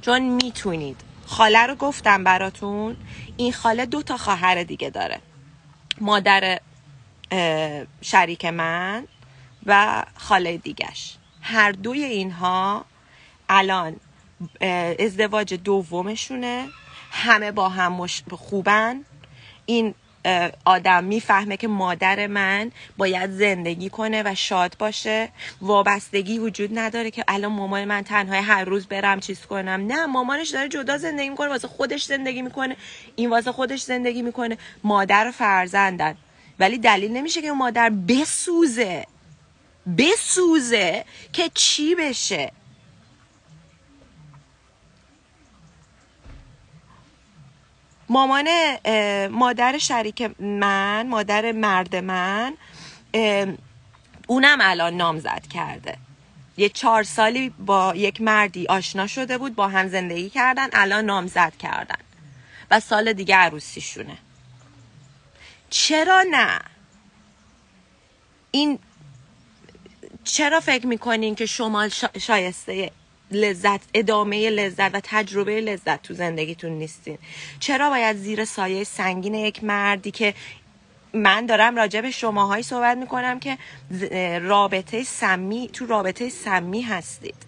چون 0.00 0.22
می‌تونید. 0.22 1.00
خاله 1.26 1.66
رو 1.66 1.74
گفتم 1.74 2.24
براتون 2.24 2.96
این 3.36 3.52
خاله 3.52 3.86
دو 3.86 4.02
تا 4.02 4.16
خواهر 4.16 4.62
دیگه 4.62 4.90
داره. 4.90 5.20
مادر 6.00 6.60
شریک 8.02 8.44
من 8.44 9.06
و 9.66 10.04
خاله 10.16 10.56
دیگش 10.56 11.16
هر 11.46 11.72
دوی 11.72 12.04
اینها 12.04 12.84
الان 13.48 13.96
ازدواج 14.98 15.54
دومشونه 15.54 16.68
همه 17.10 17.52
با 17.52 17.68
هم 17.68 18.06
خوبن. 18.30 19.04
این 19.66 19.94
آدم 20.64 21.04
می‌فهمه 21.04 21.56
که 21.56 21.68
مادر 21.68 22.26
من 22.26 22.72
باید 22.96 23.30
زندگی 23.30 23.90
کنه 23.90 24.22
و 24.22 24.34
شاد 24.34 24.76
باشه. 24.78 25.28
وابستگی 25.60 26.38
وجود 26.38 26.78
نداره 26.78 27.10
که 27.10 27.24
الان 27.28 27.52
مامان 27.52 27.84
من 27.84 28.02
تنهای 28.02 28.40
هر 28.40 28.64
روز 28.64 28.86
برم 28.86 29.20
چیز 29.20 29.40
کنم. 29.40 29.86
نه 29.86 30.06
مامانش 30.06 30.48
داره 30.48 30.68
جدا 30.68 30.98
زندگی 30.98 31.28
می‌کنه 31.28 31.48
واسه 31.48 31.68
خودش 31.68 32.04
زندگی 32.04 32.42
می‌کنه. 32.42 32.76
این 33.16 33.30
واسه 33.30 33.52
خودش 33.52 33.82
زندگی 33.82 34.22
می‌کنه. 34.22 34.58
مادر 34.84 35.28
و 35.28 35.32
فرزندن. 35.32 36.16
ولی 36.58 36.78
دلیل 36.78 37.12
نمیشه 37.12 37.42
که 37.42 37.52
مادر 37.52 37.90
بسوزه. 37.90 39.06
بسوزه 39.98 41.04
که 41.32 41.50
چی 41.54 41.94
بشه. 41.94 42.52
مامان 48.08 48.48
مادر 49.28 49.78
شریک 49.78 50.22
من 50.40 51.06
مادر 51.08 51.52
مرد 51.52 51.96
من 51.96 52.54
اونم 54.26 54.58
الان 54.60 54.96
نامزد 54.96 55.46
کرده. 55.50 55.98
یه 56.56 56.68
چهار 56.68 57.02
سالی 57.02 57.48
با 57.50 57.92
یک 57.96 58.20
مردی 58.20 58.66
آشنا 58.66 59.06
شده 59.06 59.38
بود 59.38 59.54
با 59.54 59.68
هم 59.68 59.88
زندگی 59.88 60.30
کردن 60.30 60.68
الان 60.72 61.04
نامزد 61.04 61.52
کردن. 61.58 61.98
و 62.70 62.80
سال 62.80 63.12
دیگه 63.12 63.36
عروسیشونه. 63.36 64.18
چرا 65.70 66.24
نه؟ 66.30 66.60
این 68.50 68.78
چرا 70.26 70.60
فکر 70.60 70.86
می‌کنین 70.86 71.34
که 71.34 71.46
شما 71.46 71.88
شایسته 72.20 72.90
لذت 73.30 73.80
ادامه 73.94 74.50
لذت 74.50 74.94
و 74.94 75.00
تجربه 75.04 75.60
لذت 75.60 76.02
تو 76.02 76.14
زندگیتون 76.14 76.70
نیستین؟ 76.72 77.18
چرا 77.60 77.90
باید 77.90 78.16
زیر 78.16 78.44
سایه 78.44 78.84
سنگین 78.84 79.34
یک 79.34 79.64
مردی 79.64 80.10
که 80.10 80.34
من 81.12 81.46
دارم 81.46 81.76
راجع 81.76 82.00
به 82.00 82.10
شماهایی 82.10 82.62
صحبت 82.62 82.96
می‌کنم 82.96 83.40
که 83.40 83.58
رابطه 84.40 85.04
سمی 85.04 85.70
تو 85.72 85.86
رابطه 85.86 86.28
سمی 86.28 86.82
هستید. 86.82 87.46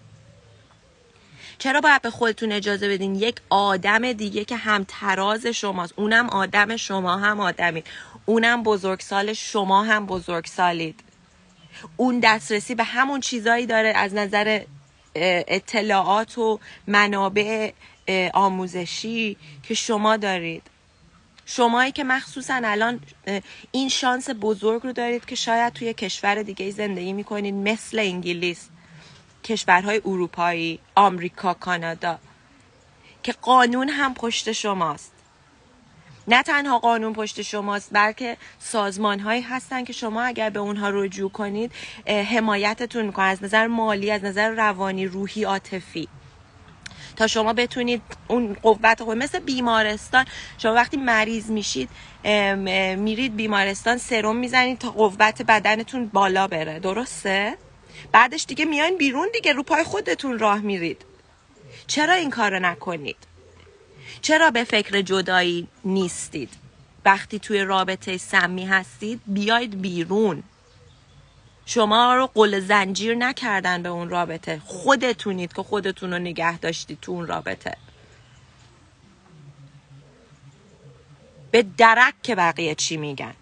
چرا 1.59 1.81
باید 1.81 2.01
به 2.01 2.09
خودتون 2.09 2.51
اجازه 2.51 2.89
بدین 2.89 3.15
یک 3.15 3.35
آدم 3.49 4.13
دیگه 4.13 4.45
که 4.45 4.55
هم 4.55 4.85
تراز 4.87 5.45
شماست؟ 5.45 5.93
اونم 5.95 6.29
آدم 6.29 6.75
شما 6.75 7.17
هم 7.17 7.39
آدمید 7.39 7.87
اونم 8.25 8.63
بزرگسال 8.63 9.33
شما 9.33 9.83
هم 9.83 10.05
بزرگسالید. 10.05 10.99
اون 11.97 12.19
دسترسی 12.19 12.75
به 12.75 12.83
همون 12.83 13.19
چیزایی 13.19 13.65
داره 13.65 13.89
از 13.89 14.13
نظر 14.13 14.61
اطلاعات 15.15 16.37
و 16.37 16.59
منابع 16.87 17.71
آموزشی 18.33 19.37
که 19.63 19.73
شما 19.73 20.17
دارید. 20.17 20.63
شمایی 21.45 21.91
که 21.91 22.03
مخصوصا 22.03 22.61
الان 22.63 22.99
این 23.71 23.89
شانس 23.89 24.29
بزرگ 24.41 24.83
رو 24.83 24.91
دارید 24.91 25.25
که 25.25 25.35
شاید 25.35 25.73
توی 25.73 25.93
کشور 25.93 26.43
دیگه 26.43 26.71
زندگی 26.71 27.13
می‌کنید 27.13 27.53
مثل 27.53 27.99
انگلیس 27.99 28.69
کشورهای 29.43 30.01
اروپایی 30.05 30.79
آمریکا 30.95 31.53
کانادا 31.53 32.19
که 33.23 33.31
قانون 33.31 33.89
هم 33.89 34.13
پشت 34.13 34.51
شماست. 34.51 35.18
نه 36.29 36.43
تنها 36.43 36.79
قانون 36.79 37.13
پشت 37.13 37.41
شماست 37.41 37.89
بلکه 37.91 38.37
سازمان 38.59 39.19
هایی 39.19 39.41
هستن 39.41 39.83
که 39.83 39.93
شما 39.93 40.21
اگر 40.21 40.49
به 40.49 40.59
اونها 40.59 40.89
رجوع 40.89 41.31
کنید 41.31 41.71
حمایتتون 42.07 43.05
می‌کنن 43.05 43.25
از 43.25 43.43
نظر 43.43 43.67
مالی 43.67 44.11
از 44.11 44.23
نظر 44.23 44.49
روانی 44.49 45.05
روحی 45.05 45.43
عاطفی. 45.43 46.07
تا 47.15 47.27
شما 47.27 47.53
بتونید 47.53 48.01
اون 48.27 48.53
قوت 48.53 49.03
خود 49.03 49.17
مثل 49.17 49.39
بیمارستان 49.39 50.25
شما 50.57 50.73
وقتی 50.73 50.97
مریض 50.97 51.49
میشید 51.51 51.89
میرید 52.97 53.35
بیمارستان 53.35 53.97
سرم 53.97 54.35
می‌زنید 54.35 54.77
تا 54.77 54.89
قوت 54.89 55.41
بدنتون 55.41 56.07
بالا 56.07 56.47
بره. 56.47 56.79
درسته؟ 56.79 57.57
بعدش 58.11 58.45
دیگه 58.47 58.65
میاین 58.65 58.97
بیرون 58.97 59.27
دیگه 59.33 59.53
رو 59.53 59.63
پای 59.63 59.83
خودتون 59.83 60.39
راه 60.39 60.59
میرید. 60.59 61.05
چرا 61.87 62.13
این 62.13 62.29
کارو 62.29 62.59
نکنید؟ 62.59 63.17
چرا 64.21 64.51
به 64.51 64.63
فکر 64.63 65.01
جدایی 65.01 65.67
نیستید؟ 65.85 66.49
وقتی 67.05 67.39
توی 67.39 67.61
رابطه 67.61 68.17
سمی 68.17 68.65
هستید 68.65 69.21
بیاید 69.27 69.81
بیرون. 69.81 70.43
شما 71.65 72.15
رو 72.15 72.27
قل 72.27 72.59
زنجیر 72.59 73.15
نکردن 73.15 73.83
به 73.83 73.89
اون 73.89 74.09
رابطه. 74.09 74.61
خودتونید 74.65 75.53
که 75.53 75.63
خودتون 75.63 76.13
رو 76.13 76.19
نگه 76.19 76.59
داشتید 76.59 76.99
تو 77.01 77.11
اون 77.11 77.27
رابطه. 77.27 77.77
به 81.51 81.65
درک 81.77 82.13
که 82.23 82.35
بقیه 82.35 82.75
چی 82.75 82.97
میگن. 82.97 83.33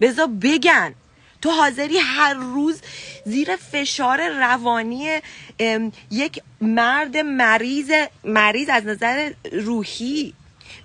بذار 0.00 0.26
بگن. 0.26 0.94
تو 1.40 1.50
حاضری 1.50 1.98
هر 1.98 2.34
روز 2.34 2.82
زیر 3.24 3.56
فشار 3.56 4.28
روانی 4.28 5.20
یک 6.10 6.42
مرد 6.60 7.16
مریض 7.16 7.90
مریض 8.24 8.68
از 8.68 8.86
نظر 8.86 9.32
روحی. 9.52 10.34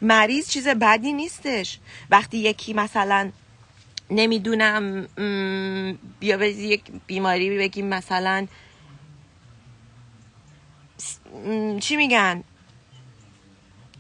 مریض 0.02 0.50
چیز 0.50 0.68
بدی 0.68 1.14
نیستش. 1.14 1.80
وقتی 2.10 2.38
یکی 2.38 2.74
مثلا 2.74 3.32
نمی‌دونم 4.10 5.08
بیا 6.20 6.38
به 6.38 6.50
یک 6.50 6.82
بیماری 7.08 7.58
بگیم 7.58 7.86
مثلا 7.86 8.48
چی 11.80 11.96
میگن؟ 11.96 12.44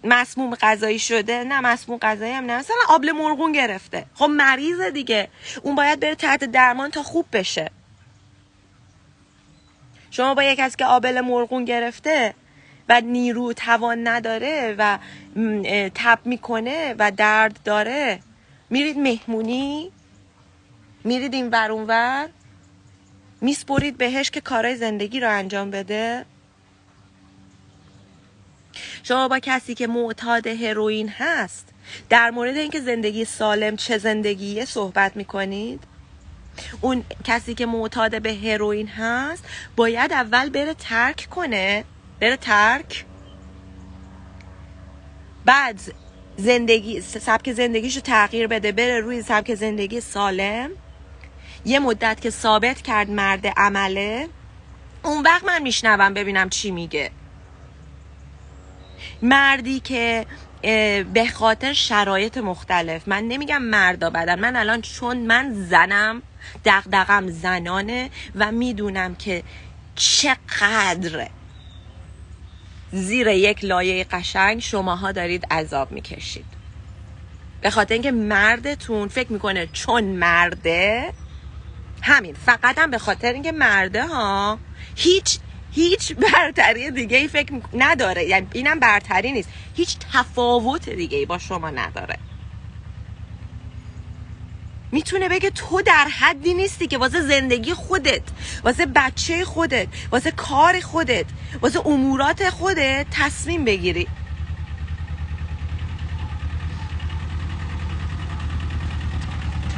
مسموم 0.06 0.56
غذایی 0.56 1.00
شده 1.00 1.44
نه 1.44 1.62
مسموم 1.62 2.00
غذایی 2.00 2.34
هم 2.34 2.46
نه. 2.46 2.58
مثلا 2.58 2.76
آبل 2.90 3.12
مرغون 3.12 3.52
گرفته. 3.52 4.06
خب 4.14 4.26
مریض 4.26 4.82
دیگه. 4.82 5.28
اون 5.64 5.76
باید 5.76 6.00
بره 6.00 6.16
تحت 6.16 6.44
درمان 6.44 6.92
تا 6.92 7.04
خوب 7.04 7.26
بشه. 7.34 7.72
شما 10.12 10.34
با 10.34 10.44
یک 10.44 10.60
کسی 10.60 10.76
که 10.78 10.86
آبل 10.86 11.22
مرغون 11.22 11.66
گرفته 11.66 12.34
و 12.90 13.02
نیرو 13.02 13.54
توان 13.54 14.08
نداره 14.08 14.76
و 14.78 14.98
تب 15.96 16.20
می‌کنه 16.26 16.96
و 17.00 17.12
درد 17.12 17.60
داره 17.64 18.20
میرید 18.70 18.98
مهمونی 18.98 19.92
میرید 21.04 21.34
این 21.34 21.50
ور 21.50 21.72
اون 21.72 21.86
ور 21.88 22.30
میسپرید 23.42 23.98
بهش 23.98 24.30
که 24.30 24.42
کارای 24.42 24.76
زندگی 24.76 25.20
رو 25.20 25.30
انجام 25.30 25.72
بده. 25.72 26.26
شما 29.08 29.28
با 29.28 29.40
کسی 29.40 29.76
که 29.76 29.88
معتاد 29.88 30.48
هروئین 30.48 31.10
هست 31.10 31.68
در 32.10 32.32
مورد 32.32 32.58
اینکه 32.58 32.80
زندگی 32.80 33.26
سالم 33.26 33.76
چه 33.76 33.98
زندگیه 33.98 34.66
صحبت 34.66 35.18
می‌کنید؟ 35.18 35.84
اون 36.82 37.04
کسی 37.24 37.54
که 37.54 37.66
معتاد 37.66 38.22
به 38.22 38.34
هروئین 38.34 38.88
هست 38.88 39.44
باید 39.76 40.14
اول 40.14 40.50
بره 40.50 40.74
ترک 40.74 41.28
کنه. 41.32 41.84
بره 42.20 42.38
ترک. 42.38 43.06
بعد 45.46 45.82
زندگی 46.38 47.02
سبک 47.02 47.54
زندگیشو 47.54 48.00
تغییر 48.00 48.48
بده 48.48 48.72
بره 48.72 49.00
روی 49.00 49.22
سبک 49.22 49.56
زندگی 49.56 50.02
سالم. 50.02 50.72
یه 51.66 51.80
مدت 51.80 52.22
که 52.22 52.30
ثابت 52.30 52.82
کرد 52.82 53.10
مرد 53.10 53.48
عمله. 53.48 54.28
اون 55.04 55.24
وقت 55.24 55.44
من 55.44 55.62
میشنوم 55.62 56.14
ببینم 56.14 56.50
چی 56.50 56.72
میگه. 56.72 57.12
مردی 59.22 59.80
که 59.80 60.26
به 61.14 61.28
خاطر 61.34 61.74
شرایط 61.74 62.38
مختلف 62.38 63.08
من 63.08 63.24
نمیگم 63.24 63.62
مردا 63.62 64.10
بدن 64.10 64.40
من 64.40 64.56
الان 64.56 64.82
چون 64.82 65.18
من 65.18 65.54
زنم 65.54 66.22
دقدقم 66.66 67.30
زنانه 67.30 68.10
و 68.36 68.52
می‌دونم 68.52 69.16
که 69.16 69.44
چقدر 69.96 71.28
زیر 72.92 73.28
یک 73.28 73.66
لایه 73.66 74.04
قشنگ 74.04 74.60
شماها 74.60 75.12
دارید 75.12 75.46
عذاب 75.52 75.92
می‌کشید. 75.92 76.46
به 77.62 77.70
خاطر 77.70 77.94
اینکه 77.94 78.12
مردتون 78.12 79.08
فکر 79.08 79.32
می‌کنه 79.32 79.68
چون 79.74 80.04
مرده 80.04 81.14
همین 82.02 82.36
فقط 82.46 82.78
هم 82.78 82.92
به 82.92 82.98
خاطر 82.98 83.34
اینکه 83.34 83.52
مرده 83.52 84.08
ها 84.08 84.60
هیچ 84.96 85.40
هیچ 85.76 86.14
برتری 86.14 86.92
دیگه 86.92 87.18
ای 87.18 87.28
فکر 87.28 87.54
نداره. 87.74 88.24
یعنی 88.24 88.48
اینم 88.54 88.80
برتری 88.80 89.32
نیست. 89.32 89.50
هیچ 89.76 89.98
تفاوت 90.14 90.90
دیگه 90.90 91.18
ای 91.18 91.26
با 91.26 91.38
شما 91.38 91.70
نداره. 91.70 92.18
می‌تونه 94.92 95.30
بگه 95.30 95.50
تو 95.50 95.82
در 95.82 96.08
حدی 96.20 96.54
نیستی 96.54 96.88
که 96.88 96.98
واسه 96.98 97.22
زندگی 97.22 97.74
خودت 97.74 98.22
واسه 98.64 98.86
بچه 98.86 99.46
خودت 99.46 99.88
واسه 100.12 100.32
کار 100.32 100.80
خودت 100.80 101.26
واسه 101.62 101.88
امورات 101.88 102.50
خودت 102.50 103.06
تصمیم 103.12 103.66
بگیری. 103.66 104.08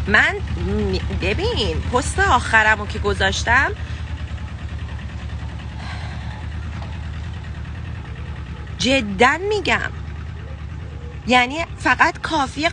من 0.07 0.35
ببین 1.21 1.81
پست 1.93 2.19
آخرمو 2.19 2.87
که 2.87 2.99
گذاشتم 2.99 3.71
جدا 8.87 9.37
میگم. 9.49 9.91
یعنی 11.27 11.65
فقط 11.77 12.17
کافی 12.21 12.67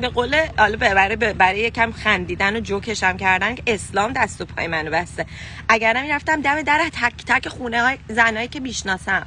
به 0.00 0.08
قول 0.08 0.46
حالا 0.58 0.76
برای 0.76 1.16
برای 1.16 1.58
یکم 1.58 1.92
خندیدن 1.92 2.56
و 2.56 2.60
جوکشم 2.60 3.16
کردن 3.16 3.54
که 3.54 3.62
اسلام 3.66 4.12
دست 4.12 4.40
و 4.40 4.44
پای 4.44 4.66
منو 4.66 4.90
بسته. 4.90 5.26
اگر 5.68 6.02
می‌رفتم 6.02 6.42
دم 6.42 6.62
در 6.62 6.90
تک 6.92 7.12
تک 7.26 7.48
خونه 7.48 7.82
های 7.82 7.98
زنایی 8.08 8.48
که 8.48 8.60
می‌شناسم. 8.60 9.26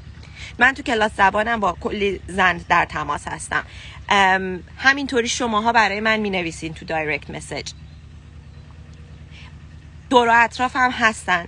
من 0.60 0.74
تو 0.74 0.84
کلاس 0.84 1.12
زبانم 1.18 1.60
با 1.60 1.78
کلی 1.82 2.20
زن 2.28 2.58
در 2.70 2.86
تماس 2.86 3.28
هستم. 3.28 3.64
همینطوری 4.78 5.28
شماها 5.28 5.72
برای 5.72 6.00
من 6.00 6.18
می 6.18 6.30
نویسین 6.30 6.74
تو 6.74 6.86
دایرکت 6.86 7.30
مسیج 7.30 7.72
دور 10.10 10.28
و 10.28 10.32
اطراف 10.36 10.76
هم 10.76 10.92
هستن. 10.92 11.48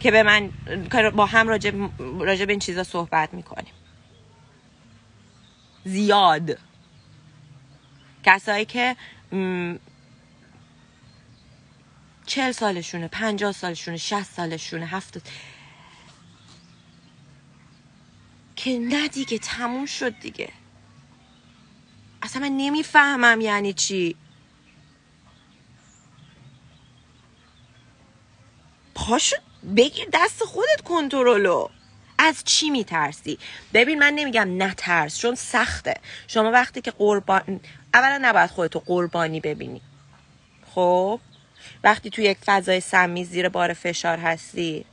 که 0.00 0.10
به 0.10 0.22
من 0.22 0.52
با 1.16 1.26
هم 1.26 1.48
راجع, 1.48 1.88
راجع 2.20 2.44
به 2.44 2.52
این 2.52 2.60
چیزا 2.60 2.84
صحبت 2.84 3.34
می‌کنیم. 3.34 3.72
زیاد. 5.84 6.58
کسایی 8.24 8.64
که 8.64 8.96
چل 12.26 12.52
سالشونه 12.52 13.08
پنجاه 13.08 13.52
سالشونه 13.52 13.96
شست 13.96 14.32
سالشونه 14.36 14.86
هفتاد 14.86 15.22
که 18.56 18.78
نه 18.78 19.08
دیگه 19.08 19.38
تموم 19.38 19.86
شد 19.86 20.20
دیگه. 20.20 20.52
اصلا 22.22 22.42
من 22.42 22.56
نمی‌فهمم 22.56 23.40
یعنی 23.40 23.72
چی. 23.72 24.16
پاشو 28.94 29.36
بگیر 29.76 30.08
دست 30.12 30.44
خودت 30.44 30.80
کنترلو. 30.84 31.68
از 32.18 32.44
چی 32.44 32.70
میترسی؟ 32.70 33.38
ببین 33.74 33.98
من 33.98 34.12
نمیگم 34.12 34.62
نترس 34.62 35.18
چون 35.18 35.34
سخته. 35.34 35.94
شما 36.28 36.50
وقتی 36.50 36.80
که 36.80 36.90
قربان 36.90 37.60
اولا 37.94 38.18
نباید 38.22 38.50
خودتو 38.50 38.80
قربانی 38.80 39.40
ببینی. 39.40 39.80
خب؟ 40.74 41.20
وقتی 41.84 42.10
تو 42.10 42.22
یک 42.22 42.38
فضای 42.46 42.80
سمی 42.80 43.24
زیر 43.24 43.48
بار 43.48 43.72
فشار 43.72 44.18
هستی 44.18 44.84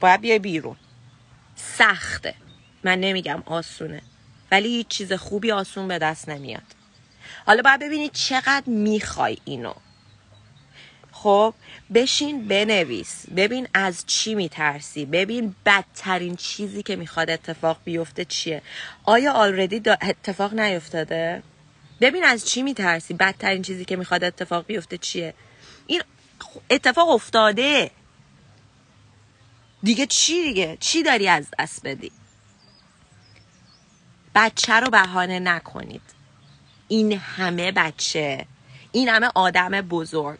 باید 0.00 0.20
بیای 0.20 0.38
بیرون. 0.38 0.76
سخته. 1.56 2.34
من 2.84 3.00
نمیگم 3.00 3.42
آسونه. 3.46 4.02
ولی 4.52 4.68
هیچ 4.68 4.88
چیز 4.88 5.12
خوبی 5.12 5.52
آسون 5.52 5.88
به 5.88 5.98
دست 5.98 6.28
نمیاد. 6.28 6.62
حالا 7.46 7.62
باید 7.62 7.80
ببینید 7.80 8.12
چقدر 8.12 8.62
می‌خوای 8.66 9.38
اینو. 9.44 9.74
خب 11.22 11.54
بشین 11.94 12.48
بنویس. 12.48 13.24
ببین 13.36 13.68
از 13.74 14.06
چی 14.06 14.34
میترسی. 14.34 15.06
ببین 15.06 15.54
بدترین 15.66 16.36
چیزی 16.36 16.82
که 16.82 16.96
می‌خواد 16.96 17.30
اتفاق 17.30 17.78
بیفته 17.84 18.24
چیه. 18.24 18.62
آیا 19.04 19.32
آلردی 19.32 19.90
اتفاق 20.02 20.54
نیفتاده؟ 20.54 21.42
ببین 22.00 22.24
از 22.24 22.48
چی 22.48 22.62
میترسی. 22.62 23.14
بدترین 23.14 23.62
چیزی 23.62 23.84
که 23.84 23.96
می‌خواد 23.96 24.24
اتفاق 24.24 24.66
بیفته 24.66 24.98
چیه. 24.98 25.34
این 25.86 26.02
اتفاق 26.70 27.08
افتاده. 27.08 27.90
دیگه 29.82 30.06
چی 30.06 30.42
دیگه؟ 30.42 30.76
چی 30.80 31.02
داری 31.02 31.28
از 31.28 31.46
دست 31.58 31.86
بدی؟ 31.86 32.12
بچه 34.34 34.72
رو 34.72 34.90
بهانه 34.90 35.38
نکنید. 35.38 36.02
این 36.88 37.12
همه 37.12 37.72
بچه. 37.72 38.46
این 38.92 39.08
همه 39.08 39.30
آدم 39.34 39.70
بزرگ. 39.80 40.38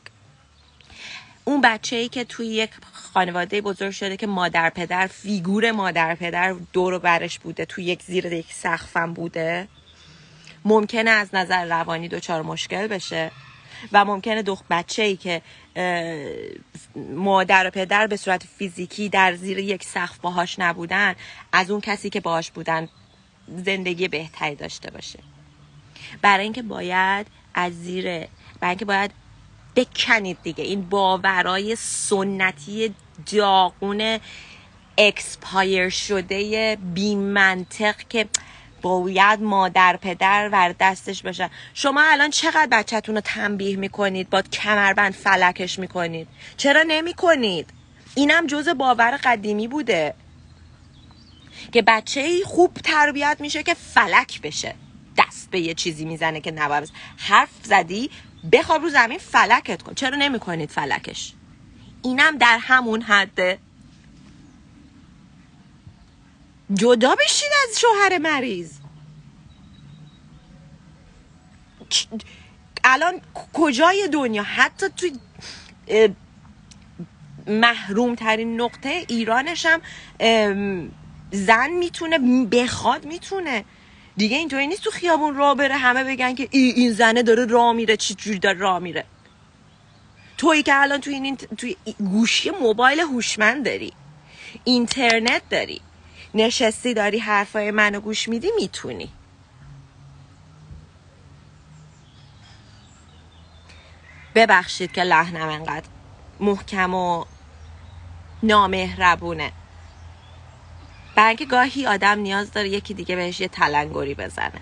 اون 1.49 1.61
بچه 1.61 1.97
ای 1.97 2.09
که 2.09 2.25
توی 2.25 2.47
یک 2.47 2.71
خانواده 2.93 3.61
بزرگ 3.61 3.91
شده 3.91 4.17
که 4.17 4.27
مادر 4.27 4.71
پدر 4.71 5.07
فیگور 5.07 5.71
مادر 5.71 6.15
پدر 6.15 6.55
دور 6.73 6.95
و 6.95 6.99
برش 6.99 7.39
بوده 7.39 7.65
توی 7.65 7.85
یک 7.85 8.03
زیر 8.03 8.27
یک 8.27 8.53
سقفم 8.53 9.15
بوده 9.15 9.69
ممکنه 10.65 11.11
از 11.11 11.29
نظر 11.33 11.65
روانی 11.65 12.09
دچار 12.09 12.43
مشکل 12.43 12.87
بشه 12.87 13.31
و 13.93 14.05
ممکنه 14.05 14.43
دو 14.43 14.59
بچه 14.71 15.03
ای 15.03 15.17
که 15.17 15.43
مادر 16.97 17.67
و 17.67 17.71
پدر 17.71 18.07
به 18.07 18.17
صورت 18.17 18.45
فیزیکی 18.59 19.09
در 19.09 19.35
زیر 19.35 19.59
یک 19.59 19.85
سقف 19.85 20.19
باهاش 20.19 20.59
نبودن 20.59 21.15
از 21.53 21.71
اون 21.71 21.81
کسی 21.81 22.11
که 22.11 22.21
باهاش 22.21 22.51
بودن 22.51 22.89
زندگی 23.49 24.09
بهتری 24.09 24.55
داشته 24.55 24.91
باشه. 24.91 25.19
برای 26.23 26.45
اینکه 26.45 26.63
باید 26.63 27.27
از 27.55 27.73
زیر 27.73 28.05
برای 28.61 28.71
اینکه 28.71 28.85
باید 28.85 29.28
بکنید 29.79 30.38
دیگه. 30.43 30.64
این 30.64 30.88
باورای 30.88 31.77
سنتی 31.77 32.95
داغون 33.33 34.19
expire 34.99 35.88
شده 35.88 36.79
بی 36.95 37.14
منطق 37.14 37.97
که 38.09 38.29
باید 38.83 39.41
مادر 39.43 39.97
پدر 39.97 40.49
ور 40.53 40.75
دستش 40.81 41.23
باشه. 41.23 41.51
شما 41.75 42.03
الان 42.05 42.31
چقدر 42.31 42.69
بچهتون 42.73 43.14
رو 43.14 43.21
تنبیه 43.21 43.77
می‌کنید؟ 43.77 44.31
با 44.31 44.43
کمربند 44.43 45.12
فلکش 45.12 45.79
می‌کنید. 45.79 46.29
چرا 46.57 46.85
نمی‌کنید؟ 46.88 47.71
اینم 48.14 48.47
جز 48.47 48.69
باور 48.69 49.19
قدیمی 49.25 49.69
بوده. 49.69 50.14
که 51.73 51.83
بچه 51.83 52.45
خوب 52.45 52.75
تربیت 52.75 53.37
میشه 53.41 53.62
که 53.62 53.75
فلک 53.75 54.41
بشه. 54.41 54.75
دست 55.19 55.51
به 55.51 55.61
یه 55.61 55.75
چیزی 55.75 56.05
می‌زنه 56.05 56.41
که 56.41 56.51
نباید 56.51 56.91
حرف 57.17 57.51
زدی 57.62 58.11
بخواب 58.53 58.83
رو 58.83 58.88
زمین 58.88 59.18
فلکت 59.18 59.83
کن. 59.83 59.94
چرا 59.94 60.16
نمی‌کنید 60.16 60.70
فلکش؟ 60.70 61.33
اینم 62.03 62.38
در 62.38 62.59
همون 62.62 63.03
حده 63.03 63.59
جدا 66.74 67.14
بشید 67.14 67.51
از 67.68 67.81
شوهر 67.81 68.18
مریض. 68.18 68.72
الان 72.85 73.20
کجای 73.53 74.09
دنیا؟ 74.12 74.42
حتی 74.42 74.87
توی 74.88 75.12
محروم 77.46 78.14
ترین 78.14 78.61
نقطه 78.61 79.05
ایرانش 79.09 79.66
هم 79.66 79.81
زن 81.33 81.70
می‌تونه 81.70 82.18
بخواد 82.46 83.05
می‌تونه. 83.07 83.64
دیگه 84.18 84.37
اینطوری 84.37 84.66
نیست 84.66 84.83
تو 84.83 84.90
خیابون 84.90 85.35
راه 85.35 85.54
بره 85.54 85.76
همه 85.76 86.04
بگن 86.04 86.35
که 86.35 86.48
ای 86.50 86.61
این 86.61 86.92
زنه 86.92 87.22
داره 87.22 87.44
راه 87.44 87.72
میره 87.72 87.96
چی 87.96 88.14
جوری 88.14 88.38
داره 88.38 88.59
راه 88.59 88.78
میره. 88.78 89.04
تویی 90.38 90.62
که 90.62 90.72
الان 90.74 91.00
توی 91.00 91.14
این 91.14 91.37
توی 91.37 91.76
گوشی 91.98 92.50
موبایل 92.50 93.00
هوشمند 93.00 93.64
داری 93.64 93.92
اینترنت 94.64 95.42
داری 95.50 95.81
نشستی 96.35 96.94
داری 96.94 97.18
حرفای 97.18 97.70
منو 97.70 98.00
گوش 98.00 98.28
میدی 98.28 98.50
می‌تونی. 98.57 99.09
ببخشید 104.35 104.92
که 104.92 105.02
لحنم 105.02 105.48
انقدر 105.48 105.87
محکم 106.40 106.94
و 106.94 107.24
نامهربونه. 108.42 109.52
برای 111.18 111.46
گاهی 111.46 111.87
آدم 111.87 112.18
نیاز 112.18 112.50
داره 112.50 112.68
یکی 112.68 112.94
دیگه 112.94 113.16
بهش 113.16 113.40
یه 113.40 113.48
تلنگری 113.48 114.14
بزنه. 114.14 114.61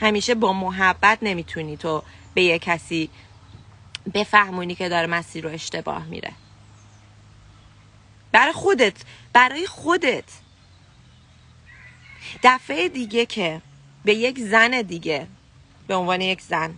همیشه 0.00 0.34
با 0.34 0.52
محبت 0.52 1.18
نمی‌تونی 1.22 1.76
تو 1.76 2.02
به 2.34 2.42
یه 2.42 2.58
کسی 2.58 3.10
بفهمونی 4.14 4.74
که 4.74 4.88
داره 4.88 5.06
مسیر 5.06 5.44
رو 5.44 5.50
اشتباه 5.50 6.04
میره. 6.04 6.32
برای 8.32 8.52
خودت 8.52 8.96
برای 9.32 9.66
خودت. 9.66 10.24
دفعه 12.42 12.88
دیگه 12.88 13.26
که 13.26 13.60
به 14.04 14.14
یک 14.14 14.38
زن 14.38 14.82
دیگه 14.82 15.26
به 15.86 15.94
عنوان 15.94 16.20
یک 16.20 16.40
زن 16.40 16.74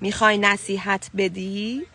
می‌خوای 0.00 0.38
نصیحت 0.38 1.10
بدی 1.16 1.86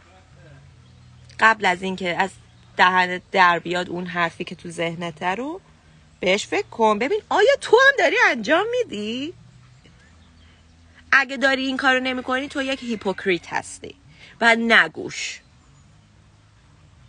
قبل 1.39 1.65
از 1.65 1.81
اینکه 1.81 2.17
از 2.17 2.29
دهنت 2.77 3.21
در 3.31 3.59
بیاد 3.59 3.89
اون 3.89 4.05
حرفی 4.05 4.43
که 4.43 4.55
تو 4.55 4.69
ذهنته 4.69 5.35
رو 5.35 5.61
بهش 6.19 6.47
فکر 6.47 6.67
کن. 6.67 6.99
ببین 6.99 7.21
آیا 7.29 7.55
تو 7.61 7.77
هم 7.87 7.95
داری 7.99 8.15
انجام 8.29 8.65
میدی؟ 8.71 9.33
اگه 11.11 11.37
داری 11.37 11.65
این 11.65 11.77
کارو 11.77 11.99
نمی 11.99 12.23
کنی 12.23 12.47
تو 12.47 12.61
یک 12.61 12.83
هیپوکریت 12.83 13.53
هستی. 13.53 13.95
و 14.41 14.55
نگوش 14.55 15.39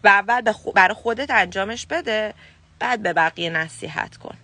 و 0.05 0.09
اول 0.09 0.53
برای 0.75 0.95
خودت 0.95 1.31
انجامش 1.31 1.87
بده 1.87 2.35
بعد 2.79 3.03
به 3.03 3.13
بقیه 3.13 3.51
نصیحت 3.51 4.17
کن. 4.17 4.37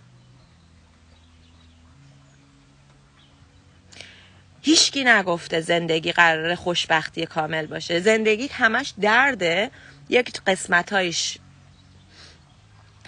هیچکی 4.61 5.03
نگفته 5.03 5.61
زندگی 5.61 6.11
قرار 6.11 6.55
خوشبختی 6.55 7.25
کامل 7.25 7.65
باشه. 7.65 7.99
زندگی 7.99 8.47
همش 8.47 8.93
درده 9.01 9.71
یک 10.09 10.41
قسمتهایش 10.47 11.37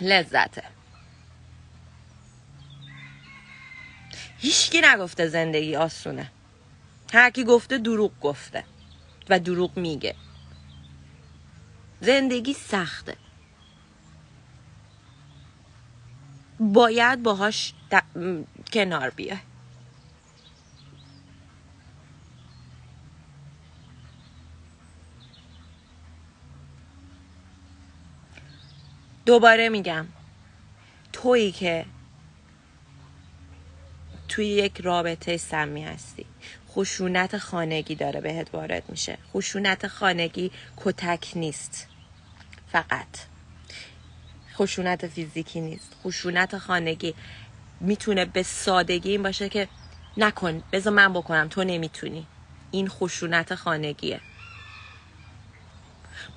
لذته. 0.02 0.64
هیچکی 4.42 4.82
نگفته 4.82 5.28
زندگی 5.28 5.76
آسونه. 5.76 6.32
هر 7.14 7.30
کی 7.30 7.44
گفته 7.44 7.78
دروغ 7.78 8.20
گفته 8.22 8.64
و 9.30 9.40
دروغ 9.40 9.78
میگه. 9.78 10.16
زندگی 12.02 12.54
سخته. 12.54 13.16
باید 16.60 17.24
باهاش 17.24 17.74
کنار 18.74 19.10
بیای. 19.10 19.38
دوباره 29.26 29.70
میگم 29.70 30.08
تویی 31.14 31.52
که 31.52 31.86
توی 34.30 34.46
یک 34.46 34.82
رابطه 34.82 35.38
سمی 35.38 35.84
هستی. 35.84 36.26
خشونت 36.70 37.38
خانگی 37.38 37.96
داره 37.96 38.22
بهت 38.22 38.48
وارد 38.54 38.84
میشه. 38.90 39.18
خشونت 39.34 39.88
خانگی 39.88 40.52
کتک 40.78 41.32
نیست. 41.36 41.88
فقط. 42.72 43.08
خشونت 44.54 45.08
فیزیکی 45.08 45.62
نیست. 45.62 45.96
خشونت 46.04 46.58
خانگی 46.58 47.16
می‌تونه 47.80 48.26
به 48.26 48.44
سادگی 48.44 49.12
این 49.12 49.24
باشه 49.24 49.50
که 49.50 49.68
نکن 50.18 50.64
بذار 50.72 50.94
من 50.94 51.14
بکنم 51.14 51.48
تو 51.48 51.64
نمی‌تونی. 51.64 52.28
این 52.72 52.88
خشونت 52.88 53.56
خانگیه. 53.56 54.22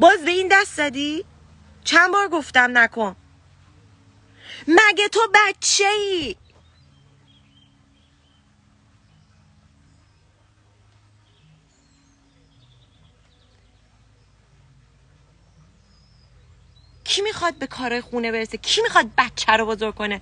باز 0.01 0.25
به 0.25 0.31
این 0.31 0.49
دست 0.53 0.77
زدی؟ 0.77 1.25
چند 1.85 2.13
بار 2.13 2.29
گفتم 2.29 2.79
نکن. 2.79 3.17
مگه 4.69 5.09
تو 5.09 5.21
بچه 5.35 5.85
ای 5.85 6.37
کی 17.13 17.23
می‌خواد 17.23 17.55
به 17.55 17.67
کار 17.67 18.01
خونه 18.01 18.33
برسه؟ 18.33 18.57
کی 18.57 18.83
می‌خواد 18.83 19.07
بچه 19.19 19.53
رو 19.53 19.67
بزرگ 19.67 19.95
کنه؟ 19.95 20.21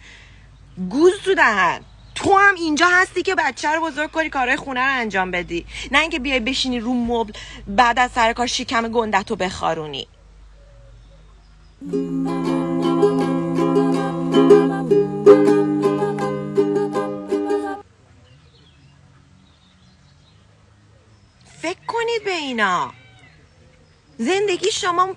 گوز 0.91 1.13
تو 1.25 1.35
دهن. 1.35 1.81
تو 2.15 2.39
هم 2.39 2.55
اینجا 2.55 2.87
هستی 2.93 3.23
که 3.23 3.35
بچه 3.35 3.69
رو 3.69 3.81
بزرگ 3.81 4.11
کنی 4.11 4.31
کارهای 4.31 4.57
خونه 4.57 4.81
رو 4.81 5.01
انجام 5.01 5.31
بدی. 5.31 5.67
نه 5.93 5.99
اینکه 5.99 6.19
بیای 6.19 6.41
بشینی 6.41 6.81
رو 6.81 6.95
مبل 6.95 7.33
بعد 7.67 7.99
از 7.99 8.11
سر 8.13 8.33
کار 8.33 8.47
شکم 8.47 8.89
گندت 8.89 9.31
رو 9.31 9.37
بخارونی. 9.37 10.09
فکر 21.63 21.81
کنید 21.87 22.25
به 22.25 22.31
اینا. 22.31 22.93
زندگی 24.19 24.71
شما 24.71 25.17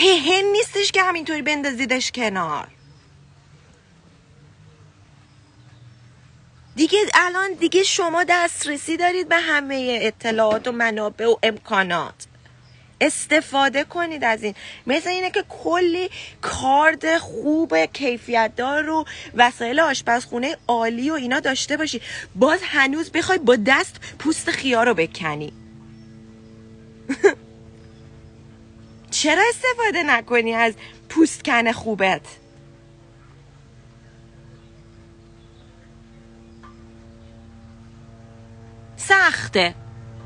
پهن 0.00 0.44
نیستش 0.52 0.92
که 0.92 1.02
همینطوری 1.02 1.42
بندازیدش 1.42 2.12
کنار. 2.12 2.68
دیگه 6.76 6.98
الان 7.14 7.52
دیگه 7.52 7.82
شما 7.82 8.24
دسترسی 8.28 8.96
دارید 8.96 9.28
به 9.28 9.36
همه 9.36 9.98
اطلاعات 10.02 10.68
و 10.68 10.72
منابع 10.72 11.26
و 11.26 11.36
امکانات. 11.42 12.14
استفاده 13.00 13.84
کنید 13.84 14.24
از 14.24 14.42
این. 14.42 14.54
مثل 14.86 15.08
اینه 15.08 15.30
که 15.30 15.44
کلی 15.48 16.10
کارد 16.40 17.18
خوب 17.18 17.84
کیفیت 17.84 18.52
دار 18.56 18.90
و 18.90 19.04
وسایل 19.34 19.80
آشپزخونه 19.80 20.56
عالی 20.68 21.10
و 21.10 21.14
اینا 21.14 21.40
داشته 21.40 21.76
باشی. 21.76 22.00
باز 22.34 22.60
هنوز 22.62 23.10
بخوای 23.10 23.38
با 23.38 23.56
دست 23.66 23.96
پوست 24.18 24.50
خیار 24.50 24.86
رو 24.86 24.94
بکنی. 24.94 25.52
چرا 29.10 29.42
استفاده 29.48 30.02
نکنی 30.02 30.52
از 30.52 30.74
پوستکن 31.08 31.72
خوبت؟ 31.72 32.20
سخته. 38.96 39.74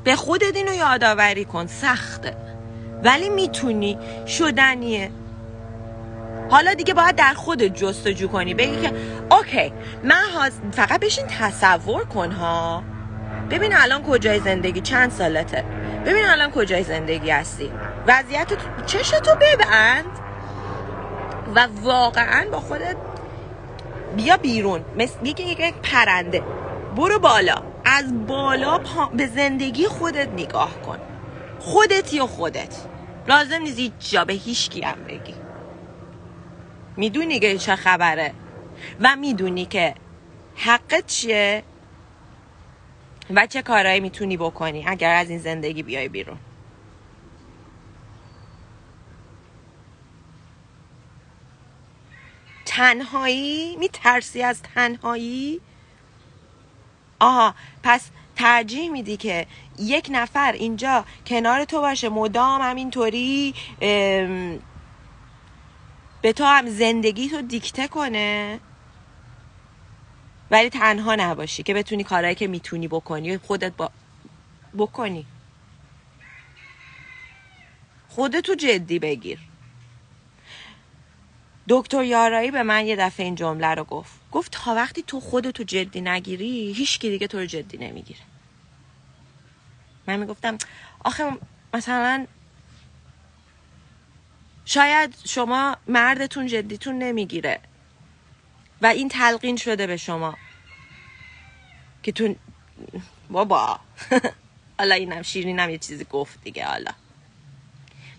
به 0.03 0.15
خودت 0.15 0.55
اینو 0.55 0.73
یادآوری 0.73 1.45
کن 1.45 1.67
سخته. 1.67 2.37
ولی 3.03 3.29
می‌تونی. 3.29 3.97
شدنیه. 4.27 5.11
حالا 6.49 6.73
دیگه 6.73 6.93
باید 6.93 7.15
در 7.15 7.33
خود 7.33 7.63
جستجو 7.63 8.27
کنی. 8.27 8.53
بگی 8.53 8.81
که 8.81 8.91
اوکی 9.31 9.73
من 10.03 10.49
فقط 10.71 10.99
بشین 10.99 11.25
تصور 11.27 12.03
کن 12.03 12.31
ها. 12.31 12.83
ببین 13.49 13.73
الان 13.75 14.03
کجای 14.03 14.39
زندگی 14.39 14.81
چند 14.81 15.11
سالته. 15.11 15.63
ببین 16.05 16.25
الان 16.25 16.51
کجای 16.51 16.83
زندگی 16.83 17.29
هستی 17.29 17.71
وضعیت 18.07 18.47
چشتو 18.85 19.35
ببند 19.41 20.19
و 21.55 21.67
واقعا 21.83 22.45
با 22.51 22.59
خودت 22.59 22.95
بیا 24.15 24.37
بیرون. 24.37 24.85
مثل 24.97 25.25
یک 25.25 25.73
پرنده. 25.83 26.43
برو 26.95 27.19
بالا. 27.19 27.55
از 27.85 28.27
بالا 28.27 28.79
به 29.13 29.27
زندگی 29.27 29.87
خودت 29.87 30.27
نگاه 30.27 30.81
کن. 30.81 30.99
خودت 31.59 32.13
یا 32.13 32.27
خودت. 32.27 32.75
لازم 33.27 33.61
نیست 33.61 33.79
هیچ 33.79 33.93
جا 33.99 34.25
به 34.25 34.33
هیچ 34.33 34.83
هم 34.83 35.03
بگی. 35.03 35.35
می‌دونی 36.97 37.39
که 37.39 37.57
چه 37.57 37.75
خبره؟ 37.75 38.33
و 39.01 39.15
می‌دونی 39.15 39.65
که 39.65 39.95
حقت 40.55 41.05
چیه؟ 41.05 41.63
و 43.29 43.47
چه 43.47 43.61
کارهایی 43.61 43.99
می‌تونی 43.99 44.37
بکنی 44.37 44.83
اگر 44.87 45.15
از 45.15 45.29
این 45.29 45.39
زندگی 45.39 45.83
بیای 45.83 46.09
بیرون؟ 46.09 46.37
تنهایی؟ 52.65 53.75
میترسی 53.75 54.43
از 54.43 54.61
تنهایی؟ 54.61 55.61
آها 57.19 57.55
پس 57.83 58.09
ترجیح 58.35 58.91
میدی 58.91 59.17
که 59.17 59.47
یک 59.79 60.07
نفر 60.11 60.51
اینجا 60.51 61.05
کنار 61.27 61.65
تو 61.65 61.81
باشه 61.81 62.09
مدام 62.09 62.61
همینطوری 62.61 63.53
به 66.21 66.33
تو 66.35 66.43
هم 66.43 66.69
زندگی 66.69 67.29
تو 67.29 67.41
دیکته 67.41 67.87
کنه؟ 67.87 68.59
ولی 70.51 70.69
تنها 70.69 71.15
نباشی 71.15 71.63
که 71.63 71.73
بتونی 71.73 72.03
کارهایی 72.03 72.35
که 72.35 72.47
می‌تونی 72.47 72.87
بکنی 72.87 73.37
خودت 73.37 73.71
با... 73.77 73.91
بکنی. 74.77 75.25
خودتو 78.09 78.55
جدی 78.55 78.99
بگیر. 78.99 79.39
دکتر 81.69 82.03
یارایی 82.03 82.51
به 82.51 82.63
من 82.63 82.85
یه 82.87 82.95
دفعه 82.95 83.25
این 83.25 83.35
جمله 83.35 83.67
رو 83.67 83.83
گفت. 83.83 84.13
گفت 84.31 84.51
تا 84.51 84.75
وقتی 84.75 85.03
تو 85.03 85.19
خودتو 85.19 85.63
جدی 85.63 86.01
نگیری 86.01 86.73
هیچ 86.73 86.99
کی 86.99 87.09
دیگه 87.09 87.27
تو 87.27 87.39
رو 87.39 87.45
جدی 87.45 87.77
نمی‌گیره. 87.77 88.19
من 90.07 90.19
می‌گفتم 90.19 90.57
آخه 91.03 91.31
مثلا 91.73 92.27
شاید 94.65 95.15
شما 95.25 95.77
مردتون 95.87 96.47
جدیتون 96.47 96.99
نمی‌گیره. 96.99 97.59
و 98.85 98.87
این 98.87 99.09
تلقین 99.09 99.55
شده 99.55 99.87
به 99.87 99.97
شما. 99.97 100.37
که 102.03 102.11
تو 102.11 102.35
بابا. 103.29 103.79
حالا 104.79 104.95
اینم 104.95 105.21
شیرینم 105.21 105.69
یه 105.69 105.77
چیزی 105.77 106.05
گفت 106.09 106.43
دیگه 106.43 106.65
حالا. 106.65 106.91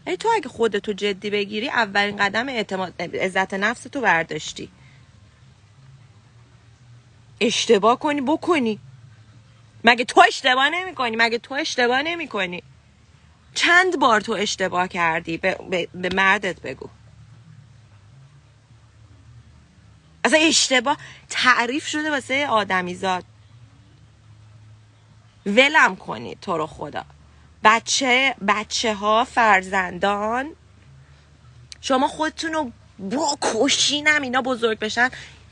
ولی 0.06 0.16
تو 0.16 0.28
اگه 0.36 0.48
خودتو 0.48 0.92
جدی 0.92 1.30
بگیری 1.30 1.68
اولین 1.68 2.16
قدم 2.16 2.48
اعتماد 2.48 3.02
عزت 3.02 3.54
نفس 3.54 3.82
تو 3.82 4.00
برداشتی. 4.00 4.68
اشتباه 7.40 7.98
کنی 7.98 8.20
بکنی. 8.20 8.78
مگه 9.84 10.04
تو 10.04 10.22
اشتباه 10.28 10.70
نمی 10.70 10.94
کنی 10.94 11.16
مگه 11.16 11.38
تو 11.38 11.54
اشتباه 11.54 12.02
نمی 12.02 12.28
کنی 12.28 12.62
چند 13.54 13.98
بار 13.98 14.20
تو 14.20 14.32
اشتباه 14.32 14.88
کردی؟ 14.88 15.36
به, 15.36 15.58
به, 15.70 15.88
به 15.94 16.08
مردت 16.14 16.60
بگو. 16.60 16.88
اصلا 20.26 20.38
اشتباه 20.38 20.96
تعریف 21.28 21.86
شده 21.86 22.10
واسه 22.10 22.46
آدمیزاد. 22.46 23.24
ولم 25.46 25.96
کنید 25.96 26.40
تو 26.40 26.56
رو 26.56 26.66
خدا. 26.66 27.04
بچه 27.64 28.34
بچه 28.48 28.94
ها 28.94 29.24
فرزندان 29.24 30.50
شما 31.80 32.08
خودتون 32.08 32.52
رو 32.52 32.72
بکشینم 33.10 34.22
اینا 34.22 34.42
بزرگ 34.42 34.78
بشن. 34.78 35.10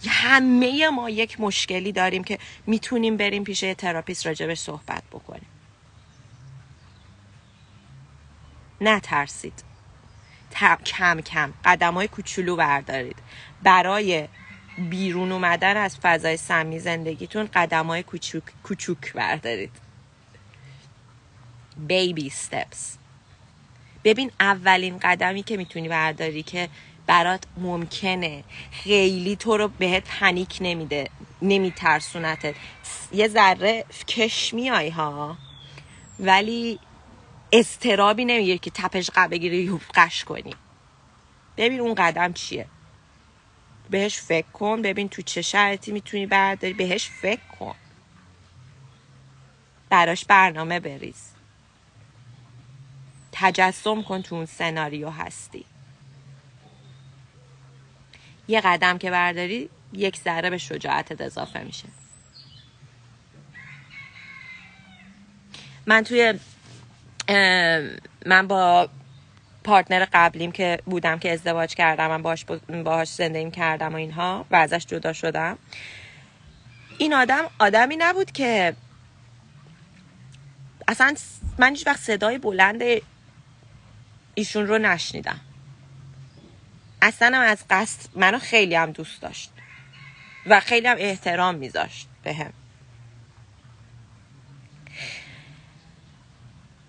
همه 0.08 0.88
ما 0.88 1.10
یک 1.10 1.40
مشکلی 1.40 1.92
داریم 1.92 2.24
که 2.24 2.38
می‌تونیم 2.66 3.16
بریم 3.16 3.44
پیش 3.44 3.62
یه 3.62 3.74
تراپیست 3.74 4.26
راجبش 4.26 4.58
صحبت 4.58 5.02
بکنیم. 5.12 5.46
نترسید. 8.80 9.64
کم 10.84 11.20
کم. 11.20 11.52
قدم 11.64 11.94
های 11.94 12.08
کوچولو 12.08 12.56
بردارید. 12.56 13.16
برای 13.62 14.28
بیرون 14.78 15.32
اومدن 15.32 15.76
از 15.76 15.98
فضای 15.98 16.36
سمی 16.36 16.78
زندگیتون 16.78 17.48
قدم 17.54 17.86
های 17.86 18.02
کوچوک, 18.02 18.42
کوچوک 18.62 19.12
بردارید. 19.12 19.70
بیبی 21.76 22.30
steps. 22.30 22.98
ببین 24.04 24.30
اولین 24.40 24.98
قدمی 24.98 25.42
که 25.42 25.56
می‌تونی 25.56 25.88
برداری 25.88 26.42
که 26.42 26.68
برات 27.06 27.44
ممکنه 27.56 28.44
خیلی 28.72 29.36
تو 29.36 29.56
رو 29.56 29.68
بهت 29.68 30.02
پنیک 30.20 30.58
نمیده 30.60 31.10
نمیترسونتت. 31.42 32.54
یه 33.12 33.28
ذره 33.28 33.84
کش 34.08 34.54
میای 34.54 34.90
ها 34.90 35.36
ولی 36.20 36.78
استرابی 37.52 38.24
نمی‌گیره 38.24 38.58
که 38.58 38.70
تپش 38.70 39.10
بگیری 39.30 39.80
قش 39.94 40.24
کنی. 40.24 40.54
ببین 41.56 41.80
اون 41.80 41.94
قدم 41.94 42.32
چیه. 42.32 42.66
بهش 43.94 44.18
فکر 44.18 44.46
کن. 44.46 44.82
ببین 44.82 45.08
تو 45.08 45.22
چه 45.22 45.42
شرطی 45.42 45.92
می‌تونی 45.92 46.26
برداری. 46.26 46.74
بهش 46.74 47.08
فکر 47.08 47.46
کن. 47.58 47.74
براش 49.90 50.24
برنامه 50.24 50.80
بریز. 50.80 51.30
تجسم 53.32 54.02
کن 54.02 54.22
تو 54.22 54.34
اون 54.34 54.46
سناریو 54.46 55.10
هستی. 55.10 55.64
یه 58.48 58.60
قدم 58.60 58.98
که 58.98 59.10
برداری 59.10 59.70
یک 59.92 60.16
ذره 60.16 60.50
به 60.50 60.58
شجاعتت 60.58 61.20
اضافه 61.20 61.64
میشه. 61.64 61.88
من 65.86 66.04
توی 66.04 66.34
من 68.26 68.46
با 68.48 68.88
پارتنر 69.64 70.06
قبلیم 70.12 70.52
که 70.52 70.78
بودم 70.84 71.18
که 71.18 71.32
ازدواج 71.32 71.74
کردم 71.74 72.08
من 72.08 72.22
باهاش 72.22 72.44
باهاش 72.84 73.08
زندگی 73.08 73.50
کردم 73.50 73.92
و 73.92 73.96
اینها 73.96 74.46
و 74.50 74.56
ازش 74.56 74.86
جدا 74.86 75.12
شدم 75.12 75.58
این 76.98 77.14
آدم 77.14 77.44
آدمی 77.58 77.96
نبود 77.96 78.32
که 78.32 78.76
اصلا 80.88 81.14
من 81.58 81.70
هیچ 81.70 81.86
وقت 81.86 82.00
صدای 82.00 82.38
بلند 82.38 82.82
ایشون 84.34 84.66
رو 84.66 84.78
نشنیدم 84.78 85.40
اصلا 87.02 87.38
از 87.38 87.64
قصد 87.70 88.00
منو 88.14 88.38
خیلی 88.38 88.74
هم 88.74 88.92
دوست 88.92 89.22
داشت 89.22 89.50
و 90.46 90.60
خیلی 90.60 90.86
هم 90.86 90.96
احترام 91.00 91.54
میذاشت 91.54 92.08
به 92.22 92.34
هم. 92.34 92.52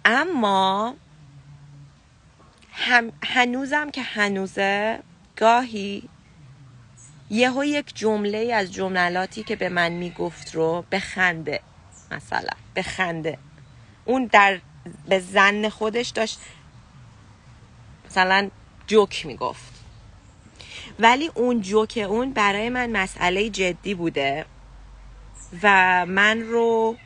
اما 0.05 0.95
هم 2.77 3.11
هنوزم 3.23 3.91
که 3.91 4.01
هنوزه 4.01 4.99
گاهی 5.35 6.09
یهو 7.29 7.63
یک 7.63 7.95
جمله 7.95 8.53
از 8.53 8.73
جملاتی 8.73 9.43
که 9.43 9.55
به 9.55 9.69
من 9.69 9.89
می‌گفت 9.89 10.55
رو 10.55 10.85
بخنده 10.91 11.59
مثلا 12.11 12.49
بخنده. 12.75 13.38
اون 14.05 14.25
در 14.25 14.59
به 15.09 15.19
زن 15.19 15.69
خودش 15.69 16.09
داشت 16.09 16.39
مثلا 18.05 18.49
جوک 18.88 19.25
می‌گفت. 19.25 19.73
ولی 20.99 21.31
اون 21.35 21.61
جوک 21.61 22.05
اون 22.09 22.33
برای 22.33 22.69
من 22.69 22.91
مسئله 22.91 23.49
جدی 23.49 23.93
بوده 23.93 24.45
و 25.63 26.05
من 26.05 26.41
رو 26.41 26.97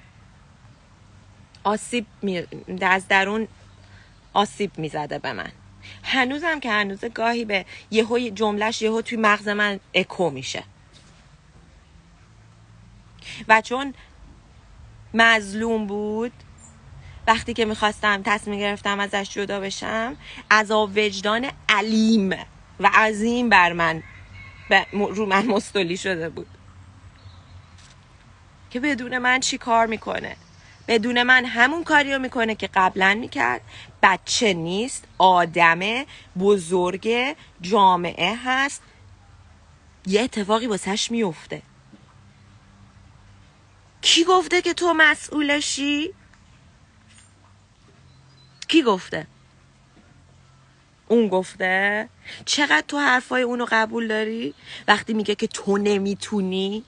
آسیب 1.63 2.05
می... 2.21 2.43
از 2.81 3.07
درون 3.07 3.47
آسیب 4.33 4.71
می‌زده 4.77 5.19
به 5.19 5.33
من. 5.33 5.51
هنوزم 6.03 6.59
که 6.59 6.71
هنوز 6.71 7.05
گاهی 7.05 7.45
به 7.45 7.65
یهو 7.91 8.19
جملهش 8.19 8.81
یهو 8.81 9.01
توی 9.01 9.17
مغز 9.17 9.47
من 9.47 9.79
اکو 9.93 10.29
میشه. 10.29 10.63
و 13.47 13.61
چون 13.61 13.93
مظلوم 15.13 15.87
بود 15.87 16.31
وقتی 17.27 17.53
که 17.53 17.65
می‌خواستم 17.65 18.21
تصمیم 18.25 18.59
گرفتم 18.59 18.99
ازش 18.99 19.29
جدا 19.29 19.59
بشم 19.59 20.17
از 20.49 20.71
وجدان 20.71 21.51
علیم 21.69 22.29
و 22.79 22.89
عظیم 22.93 23.49
بر 23.49 23.73
من 23.73 24.03
رو 24.91 25.25
من 25.25 25.45
مستولی 25.45 25.97
شده 25.97 26.29
بود. 26.29 26.47
که 28.69 28.79
بدون 28.79 29.17
من 29.17 29.39
چی 29.39 29.57
کار 29.57 29.85
می‌کنه؟ 29.85 30.35
بدون 30.89 31.23
من 31.23 31.45
همون 31.45 31.83
کاری 31.83 32.13
رو 32.13 32.19
می‌کنه 32.19 32.55
که 32.55 32.69
قبلا 32.73 33.17
می‌کرد. 33.21 33.61
بچه 34.03 34.53
نیست 34.53 35.05
آدم 35.17 35.79
بزرگ 36.39 37.35
جامعه 37.61 38.35
هست. 38.45 38.81
یه 40.07 40.21
اتفاقی 40.21 40.67
واسهش 40.67 41.11
میفته. 41.11 41.61
کی 44.01 44.23
گفته 44.23 44.61
که 44.61 44.73
تو 44.73 44.93
مسئولشی؟ 44.97 46.13
کی 48.67 48.83
گفته؟ 48.83 49.27
اون 51.07 51.27
گفته. 51.27 52.09
چقدر 52.45 52.83
تو 52.87 52.97
حرفای 52.97 53.41
اونو 53.41 53.65
قبول 53.71 54.07
داری؟ 54.07 54.53
وقتی 54.87 55.13
میگه 55.13 55.35
که 55.35 55.47
تو 55.47 55.77
نمی‌تونی 55.77 56.83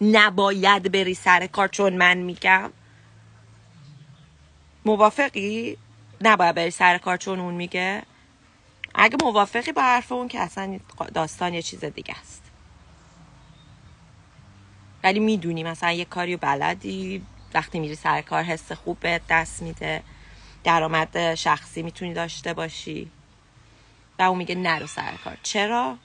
نباید 0.00 0.92
بری 0.92 1.14
سر 1.14 1.46
کار 1.46 1.68
چون 1.68 1.92
من 1.92 2.18
میگم. 2.18 2.70
موافقی؟ 4.84 5.76
نباید 6.20 6.54
بری 6.54 6.70
سر 6.70 6.98
کار 6.98 7.16
چون 7.16 7.40
اون 7.40 7.54
میگه؟ 7.54 8.02
اگه 8.94 9.16
موافقی 9.22 9.72
با 9.72 9.82
حرف 9.82 10.12
اون 10.12 10.28
که 10.28 10.40
اصلا 10.40 10.80
داستان 11.14 11.54
یه 11.54 11.62
چیز 11.62 11.84
دیگه 11.84 12.14
است. 12.20 12.42
ولی 15.02 15.20
می‌دونی 15.20 15.62
مثلا 15.62 15.92
یه 15.92 16.04
کاری 16.04 16.36
بلدی 16.36 17.26
وقتی 17.54 17.80
میری 17.80 17.94
سر 17.94 18.22
کار 18.22 18.42
حس 18.42 18.72
خوب 18.72 19.00
به 19.00 19.20
دست 19.28 19.62
میده 19.62 20.02
درآمد 20.64 21.34
شخصی 21.34 21.82
می‌تونی 21.82 22.14
داشته 22.14 22.54
باشی. 22.54 23.10
و 24.18 24.22
اون 24.22 24.38
میگه 24.38 24.54
نرو 24.54 24.86
سر 24.86 25.16
کار. 25.24 25.38
چرا؟ 25.42 25.98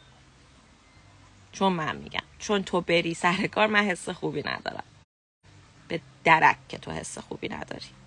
چون 1.52 1.74
من 1.74 1.96
میگم. 1.96 2.24
چون 2.40 2.64
تو 2.64 2.82
بری 2.82 3.14
سر 3.14 3.48
کار 3.48 3.68
من 3.68 3.84
حس 3.84 4.10
خوبی 4.10 4.44
ندارم. 4.46 4.84
به 5.88 6.02
درک 6.24 6.58
که 6.68 6.78
تو 6.78 6.92
حس 6.92 7.18
خوبی 7.18 7.50
نداری. 7.50 7.99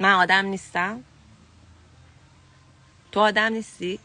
من 0.00 0.12
آدم 0.12 0.46
نیستم. 0.46 1.04
تو 3.12 3.20
آدم 3.20 3.52
نیستی؟ 3.52 3.98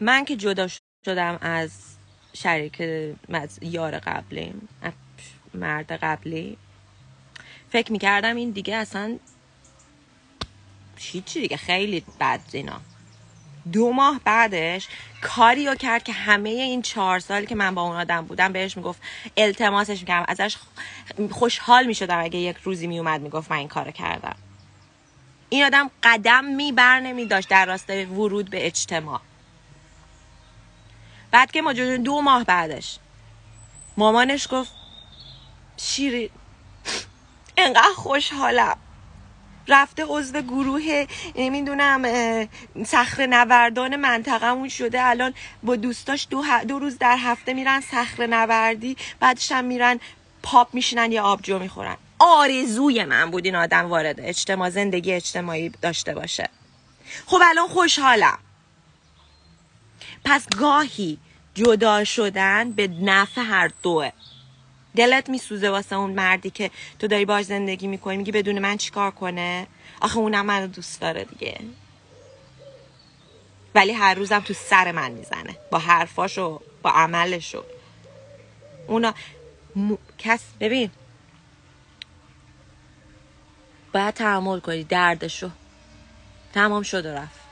من 0.00 0.24
که 0.24 0.36
جدا 0.36 0.68
شدم 1.06 1.38
از 1.40 1.96
شریک 2.36 2.82
یار 3.62 3.98
قبلیم 3.98 4.68
مرد 5.54 5.92
قبلی. 5.92 6.58
فکر 7.70 7.92
می‌کردم 7.92 8.36
این 8.36 8.50
دیگه 8.50 8.76
اصلا 8.76 9.18
هیچی 10.96 11.40
دیگه؟ 11.40 11.56
خیلی 11.56 12.04
بد 12.20 12.40
اینا. 12.52 12.80
دو 13.72 13.92
ماه 13.92 14.20
بعدش 14.24 14.88
کاری 15.20 15.66
رو 15.66 15.74
کرد 15.74 16.02
که 16.02 16.12
همه 16.12 16.48
این 16.48 16.82
چهار 16.82 17.18
سالی 17.18 17.46
که 17.46 17.54
من 17.54 17.74
با 17.74 17.82
اون 17.82 17.96
آدم 17.96 18.24
بودم 18.26 18.52
بهش 18.52 18.76
می‌گفت 18.76 19.02
التماسش 19.36 20.00
می‌کردم. 20.00 20.26
ازش 20.28 20.56
خوشحال 21.30 21.86
می‌شدم 21.86 22.20
اگه 22.20 22.38
یک 22.38 22.56
روزی 22.56 22.86
میومد 22.86 23.20
می‌گفت 23.20 23.50
من 23.50 23.56
این 23.56 23.68
کار 23.68 23.90
کردم. 23.90 24.36
این 25.48 25.64
آدم 25.64 25.90
قدم 26.02 26.44
می 26.44 26.72
بر 26.72 27.00
نمی 27.00 27.26
داشت 27.26 27.48
در 27.48 27.66
راستای 27.66 28.04
ورود 28.04 28.50
به 28.50 28.66
اجتماع. 28.66 29.20
بعد 31.30 31.50
که 31.50 31.62
ما 31.62 31.72
دو 31.72 32.20
ماه 32.20 32.44
بعدش 32.44 32.98
مامانش 33.96 34.48
گفت 34.50 34.72
شیرین 35.76 36.30
انقدر 37.56 37.94
خوشحالم. 37.96 38.76
رفته 39.68 40.04
عضو 40.08 40.40
گروه 40.40 41.06
نمی‌دونم 41.34 42.02
صخره 42.86 43.26
نوردان 43.26 43.96
منطقهمون 43.96 44.68
شده. 44.68 45.02
الان 45.02 45.34
با 45.62 45.76
دوستاش 45.76 46.26
دو, 46.30 46.44
دو 46.68 46.78
روز 46.78 46.98
در 46.98 47.16
هفته 47.16 47.54
میرن 47.54 47.80
صخره 47.80 48.26
نوردی 48.26 48.96
بعدش 49.20 49.52
هم 49.52 49.64
میرن 49.64 50.00
پاپ 50.42 50.74
میشینن 50.74 51.12
یا 51.12 51.22
آبجو 51.22 51.58
می‌خورن. 51.58 51.96
آرزوی 52.18 53.04
من 53.04 53.30
بود 53.30 53.44
این 53.44 53.56
آدم 53.56 53.86
وارد 53.86 54.20
اجتماع 54.20 54.70
زندگی 54.70 55.12
اجتماعی 55.12 55.68
داشته 55.68 56.14
باشه. 56.14 56.48
خب 57.26 57.40
الان 57.44 57.68
خوشحالم. 57.68 58.38
پس 60.24 60.48
گاهی 60.48 61.18
جدا 61.54 62.04
شدن 62.04 62.72
به 62.72 62.88
نفع 62.88 63.42
هر 63.42 63.70
دوه. 63.82 64.12
دلت 64.96 65.28
میسوزه 65.30 65.70
واسه 65.70 65.96
اون 65.96 66.10
مردی 66.10 66.50
که 66.50 66.70
تو 66.98 67.06
داری 67.06 67.24
باش 67.24 67.44
زندگی 67.44 67.86
می‌کنی 67.86 68.16
میگی 68.16 68.32
بدون 68.32 68.58
من 68.58 68.76
چیکار 68.76 69.10
کنه؟ 69.10 69.66
آخه 70.00 70.18
اونم 70.18 70.46
منو 70.46 70.66
دوست 70.66 71.00
داره 71.00 71.24
دیگه. 71.24 71.60
ولی 73.74 73.92
هر 73.92 74.14
روزم 74.14 74.40
تو 74.40 74.54
سر 74.54 74.92
من 74.92 75.12
می‌زنه 75.12 75.56
با 75.70 75.78
حرفاشو 75.78 76.60
با 76.82 76.90
عملشو. 76.90 77.64
اونا 78.86 79.14
م... 79.76 79.94
کس 80.18 80.40
ببین. 80.60 80.90
باید 83.92 84.14
تحمل 84.14 84.60
کنی 84.60 84.84
دردشو. 84.84 85.50
تمام 86.52 86.82
شد 86.82 87.06
و 87.06 87.08
رفت. 87.08 87.43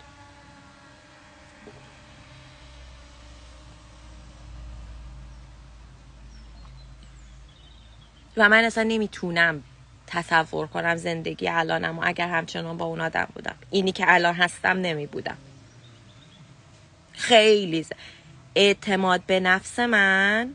و 8.36 8.48
من 8.48 8.64
اصلا 8.64 8.84
نمی‌تونم 8.84 9.62
تصور 10.06 10.66
کنم 10.66 10.96
زندگی 10.96 11.48
الانم 11.48 11.98
و 11.98 12.02
اگر 12.04 12.28
همچنان 12.28 12.76
با 12.76 12.84
اون 12.84 13.00
آدم 13.00 13.28
بودم. 13.34 13.54
اینی 13.70 13.92
که 13.92 14.04
الان 14.08 14.34
هستم 14.34 14.68
نمی 14.68 15.06
بودم 15.06 15.36
خیلی 17.12 17.86
اعتماد 18.54 19.22
به 19.26 19.40
نفس 19.40 19.78
من 19.78 20.54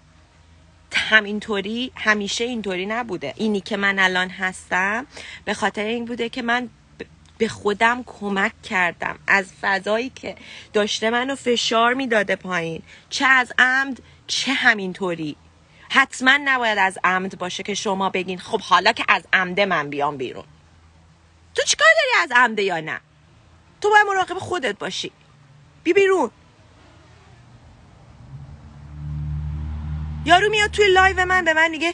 همینطوری 0.93 1.91
همیشه 1.95 2.43
اینطوری 2.43 2.85
نبوده. 2.85 3.33
اینی 3.35 3.61
که 3.61 3.77
من 3.77 3.99
الان 3.99 4.29
هستم 4.29 5.05
به 5.45 5.53
خاطر 5.53 5.83
این 5.83 6.05
بوده 6.05 6.29
که 6.29 6.41
من 6.41 6.69
به 7.37 7.47
خودم 7.47 8.03
کمک 8.03 8.61
کردم. 8.61 9.19
از 9.27 9.51
فضایی 9.61 10.09
که 10.09 10.35
داشته 10.73 11.09
منو 11.09 11.35
فشار 11.35 11.93
می‌داده 11.93 12.35
پایین. 12.35 12.81
چه 13.09 13.25
از 13.25 13.53
عمد 13.59 14.01
چه 14.27 14.53
همینطوری. 14.53 15.35
حتما 15.89 16.39
نباید 16.45 16.77
از 16.77 16.99
عمد 17.03 17.37
باشه 17.37 17.63
که 17.63 17.73
شما 17.73 18.09
بگین 18.09 18.39
خب 18.39 18.61
حالا 18.61 18.91
که 18.91 19.05
از 19.09 19.23
عمده 19.33 19.65
من 19.65 19.89
بیام 19.89 20.17
بیرون. 20.17 20.45
تو 21.55 21.63
چیکار 21.63 21.87
داری 21.87 22.23
از 22.23 22.37
عمده 22.43 22.63
یا 22.63 22.79
نه؟ 22.79 22.99
تو 23.81 23.89
باید 23.89 24.07
مراقب 24.07 24.39
خودت 24.39 24.79
باشی. 24.79 25.11
بی 25.83 25.93
بیرون. 25.93 26.31
یارو 30.25 30.49
میاد 30.49 30.71
توی 30.71 30.87
لایو 30.87 31.25
من 31.25 31.45
به 31.45 31.53
من 31.53 31.67
میگه 31.67 31.93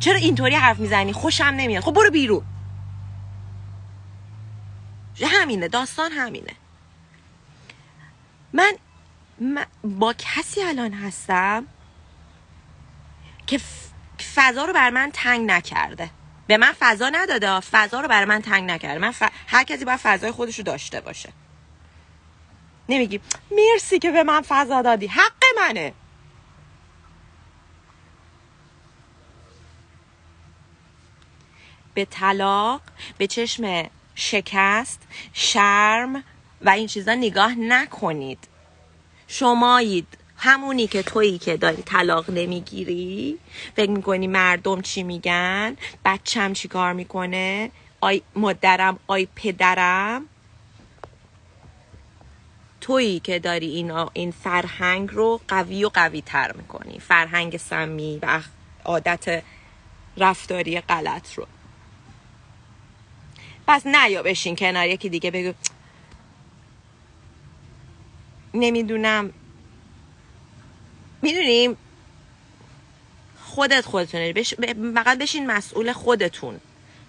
چرا 0.00 0.16
اینطوری 0.16 0.54
حرف 0.54 0.78
می‌زنی؟ 0.78 1.12
خوشم 1.12 1.44
نمیاد. 1.44 1.82
خب 1.82 1.92
برو 1.92 2.10
بیرون. 2.10 2.44
همینه 5.22 5.68
داستان 5.68 6.12
همینه. 6.12 6.54
من 8.52 8.76
با 9.84 10.14
کسی 10.18 10.62
الان 10.62 10.92
هستم 10.92 11.66
که 13.50 13.60
فضا 14.34 14.64
رو 14.64 14.72
بر 14.72 14.90
من 14.90 15.10
تنگ 15.12 15.50
نکرده. 15.50 16.10
به 16.46 16.56
من 16.56 16.72
فضا 16.78 17.08
نداده 17.08 17.60
فضا 17.60 18.00
رو 18.00 18.08
بر 18.08 18.24
من 18.24 18.42
تنگ 18.42 18.70
نکرده. 18.70 18.98
من 18.98 19.14
هر 19.46 19.64
کسی 19.64 19.84
باید 19.84 20.00
فضای 20.02 20.30
خودش 20.30 20.58
رو 20.58 20.64
داشته 20.64 21.00
باشه. 21.00 21.32
نمیگی 22.88 23.20
مرسی 23.50 23.98
که 23.98 24.10
به 24.10 24.22
من 24.22 24.40
فضا 24.40 24.82
دادی. 24.82 25.06
حق 25.06 25.44
منه. 25.56 25.92
به 31.94 32.04
طلاق 32.04 32.80
به 33.18 33.26
چشم 33.26 33.90
شکست 34.14 35.02
شرم 35.32 36.24
و 36.62 36.70
این 36.70 36.86
چیزا 36.86 37.14
نگاه 37.14 37.54
نکنید. 37.54 38.48
شمایید. 39.26 40.19
همونی 40.42 40.86
که 40.86 41.02
تویی 41.02 41.38
که 41.38 41.56
داری 41.56 41.82
طلاق 41.82 42.30
نمی‌گیری. 42.30 43.38
فکر 43.76 43.90
می‌کنی 43.90 44.26
مردم 44.26 44.80
چی 44.80 45.02
میگن؟ 45.02 45.76
بچم 46.04 46.52
چی 46.52 46.68
کار 46.68 46.92
می‌کنه؟ 46.92 47.70
آی 48.00 48.22
مادرم 48.34 48.98
آی 49.06 49.28
پدرم؟ 49.34 50.26
تویی 52.80 53.20
که 53.20 53.38
داری 53.38 53.66
این, 53.66 53.90
این 54.12 54.30
فرهنگ 54.30 55.10
رو 55.12 55.40
قوی 55.48 55.84
و 55.84 55.88
قوی 55.88 56.22
تر 56.22 56.52
می‌کنی. 56.52 56.98
فرهنگ 56.98 57.56
سمی 57.56 58.18
و 58.22 58.40
عادت 58.84 59.42
رفتاری 60.16 60.80
غلط 60.80 61.34
رو. 61.34 61.46
پس 63.68 63.86
نیا 63.86 64.22
بشین 64.22 64.56
کنار 64.56 64.88
یکی 64.88 65.08
دیگه 65.08 65.30
بگو. 65.30 65.52
نمی‌دونم. 68.54 69.32
می‌دونیم 71.32 71.76
خودت 73.44 73.86
خودتونه. 73.86 74.32
بش... 74.32 74.54
فقط 74.94 75.18
بشین 75.18 75.46
مسئول 75.46 75.92
خودتون. 75.92 76.60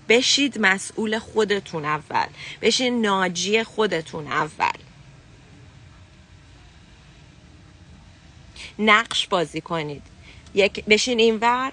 بشید 0.09 0.57
مسئول 0.59 1.19
خودتون 1.19 1.86
اول. 1.86 2.28
بشین 2.61 3.01
ناجی 3.01 3.63
خودتون 3.63 4.28
اول. 4.28 4.80
نقش 8.80 9.28
بازی 9.28 9.61
کنید. 9.61 10.01
یک 10.53 10.86
بشین 10.86 11.19
اینور 11.19 11.72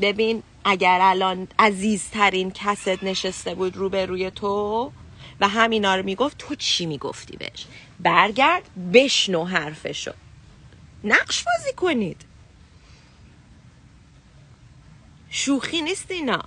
ببین 0.00 0.42
اگر 0.64 0.98
الان 1.02 1.48
عزیزترین 1.58 2.50
کست 2.50 3.04
نشسته 3.04 3.54
بود 3.54 3.76
روبروی 3.76 4.30
تو 4.30 4.92
و 5.40 5.48
همینا 5.48 5.96
رو 5.96 6.02
می‌گفت 6.02 6.38
تو 6.38 6.54
چی 6.54 6.86
می‌گفتی 6.86 7.36
بهش؟ 7.36 7.66
برگرد 8.00 8.62
بشنو 8.92 9.44
حرفشو. 9.44 10.12
نقش 11.06 11.44
بازی 11.44 11.72
کنید. 11.72 12.24
شوخی 15.30 15.82
نیست 15.82 16.10
اینا. 16.10 16.42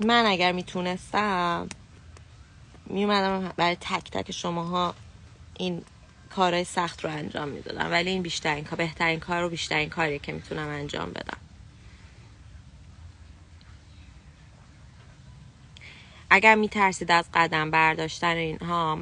من 0.00 0.26
اگر 0.26 0.52
می‌تونستم 0.52 1.68
میومدم 2.86 3.52
برای 3.56 3.76
تک 3.76 4.10
تک 4.10 4.32
شماها 4.32 4.94
این 5.58 5.84
کارهای 6.30 6.64
سخت 6.64 7.04
رو 7.04 7.10
انجام 7.10 7.48
می‌دادم. 7.48 7.90
ولی 7.90 8.10
این 8.10 8.22
بیشترین 8.22 8.64
کار 8.64 8.76
بهترین 8.76 9.20
کار 9.20 9.42
رو 9.42 9.48
بیشترین 9.48 9.88
کاریه 9.88 10.18
که 10.18 10.32
می‌تونم 10.32 10.68
انجام 10.68 11.10
بدم. 11.10 11.43
اگر 16.34 16.54
میترسید 16.54 17.10
از 17.10 17.24
قدم 17.34 17.70
برداشتن 17.70 18.36
اینها 18.36 18.98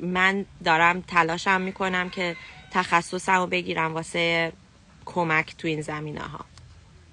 من 0.00 0.46
دارم 0.64 1.00
تلاشم 1.00 1.60
می‌کنم 1.60 2.10
که 2.10 2.36
تخصصم 2.70 3.32
رو 3.32 3.46
بگیرم 3.46 3.94
واسه 3.94 4.52
کمک 5.04 5.56
تو 5.56 5.68
این 5.68 5.82
زمینه 5.82 6.20
ها 6.20 6.44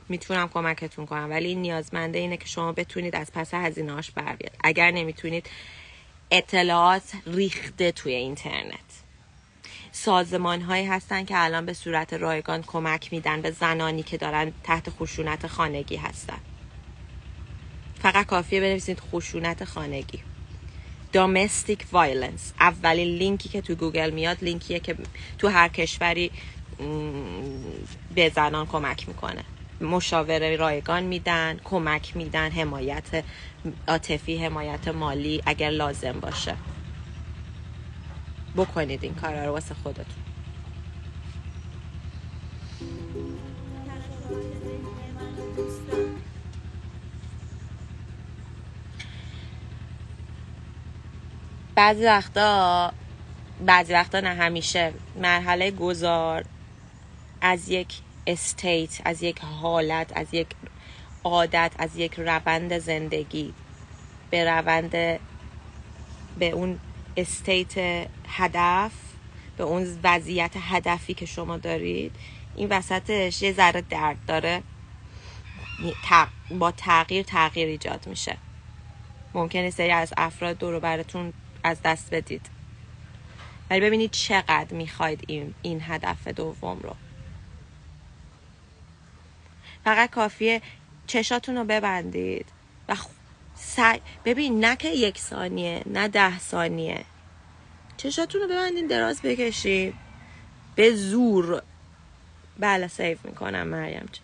می‌تونم 0.09 0.47
کمکتون 0.47 1.05
کنم 1.05 1.29
ولی 1.29 1.47
این 1.47 1.61
نیازمنده 1.61 2.19
اینه 2.19 2.37
که 2.37 2.47
شما 2.47 2.71
بتونید 2.71 3.15
از 3.15 3.31
پس 3.33 3.53
هزینهاش 3.53 4.11
بر 4.11 4.35
بیاد 4.35 4.55
اگر 4.63 4.91
نمی‌تونید 4.91 5.49
اطلاعات 6.31 7.13
ریخته 7.25 7.91
توی 7.91 8.13
اینترنت. 8.13 8.89
سازمان 9.91 10.61
هایی 10.61 10.85
هستن 10.85 11.25
که 11.25 11.43
الان 11.43 11.65
به 11.65 11.73
صورت 11.73 12.13
رایگان 12.13 12.63
کمک 12.63 13.13
میدن 13.13 13.41
به 13.41 13.51
زنانی 13.51 14.03
که 14.03 14.17
دارن 14.17 14.53
تحت 14.63 14.89
خشونت 14.89 15.47
خانگی 15.47 15.95
هستن. 15.95 16.39
فقط 17.99 18.25
کافیه 18.25 18.61
بنویسید 18.61 18.99
خشونت 18.99 19.65
خانگی. 19.65 20.19
Domestic 21.13 21.79
violence. 21.93 22.53
اولین 22.59 23.07
لینکی 23.17 23.49
که 23.49 23.61
تو 23.61 23.75
گوگل 23.75 24.09
میاد 24.09 24.37
لینکیه 24.43 24.79
که 24.79 24.95
تو 25.37 25.47
هر 25.47 25.67
کشوری 25.67 26.31
به 28.15 28.29
زنان 28.35 28.65
کمک 28.65 29.07
می‌کنه. 29.07 29.43
مشاوره 29.81 30.55
رایگان 30.55 31.03
میدن 31.03 31.59
کمک 31.63 32.17
میدن 32.17 32.51
حمایت 32.51 33.23
عاطفی 33.87 34.37
حمایت 34.37 34.87
مالی 34.87 35.41
اگر 35.45 35.69
لازم 35.69 36.19
باشه. 36.19 36.55
بکنید 38.57 39.03
این 39.03 39.15
کار 39.15 39.45
رو 39.45 39.51
واسه 39.51 39.75
خودتون. 39.83 40.28
بعضی 51.79 52.05
وقتا 52.05 52.93
بعضی 53.65 53.93
وقتا 53.93 54.19
نه 54.19 54.29
همیشه 54.29 54.93
مرحله 55.15 55.71
گذار 55.71 56.45
از 57.41 57.69
یک 57.69 57.93
استیت 58.27 59.01
از 59.05 59.23
یک 59.23 59.39
حالت 59.39 60.11
از 60.15 60.27
یک 60.31 60.47
عادت 61.23 61.71
از 61.79 61.97
یک 61.97 62.13
روند 62.17 62.77
زندگی 62.77 63.53
به 64.29 64.51
روند 64.51 64.91
به 66.39 66.49
اون 66.53 66.79
استیت 67.17 67.77
هدف 68.27 68.91
به 69.57 69.63
اون 69.63 69.99
وضعیت 70.03 70.51
هدفی 70.55 71.13
که 71.13 71.25
شما 71.25 71.57
دارید. 71.57 72.15
این 72.55 72.69
وسطش 72.69 73.41
یه 73.41 73.53
ذره 73.53 73.81
درد 73.81 74.17
داره. 74.27 74.63
با 76.51 76.71
تغییر 76.71 77.23
تغییر 77.23 77.67
ایجاد 77.67 78.07
میشه. 78.07 78.37
ممکنه 79.33 79.69
سری 79.69 79.91
از 79.91 80.13
افراد 80.17 80.57
دور 80.57 80.79
براتون 80.79 81.33
از 81.63 81.77
دست 81.83 82.13
بدید. 82.13 82.45
ولی 83.69 83.81
ببینید 83.81 84.11
چقدر 84.11 84.73
می‌خواید 84.73 85.23
این, 85.27 85.53
این 85.61 85.81
هدف 85.81 86.27
دوم 86.27 86.79
رو. 86.79 86.95
فقط 89.83 90.09
کافیه 90.09 90.61
چشاتون 91.07 91.57
رو 91.57 91.63
ببندید 91.63 92.45
و 92.89 92.95
ببین 94.25 94.65
نه 94.65 94.75
که 94.75 94.89
یک 94.89 95.17
ثانیه 95.17 95.83
نه 95.85 96.07
ده 96.07 96.39
ثانیه. 96.39 97.05
چشاتون 97.97 98.41
رو 98.41 98.47
ببندین 98.47 98.87
دراز 98.87 99.21
بکشید 99.21 99.93
به 100.75 100.95
زور. 100.95 101.61
بله 102.59 102.87
سیف 102.87 103.25
می‌کنم 103.25 103.67
مریم 103.67 104.05
چه 104.11 104.21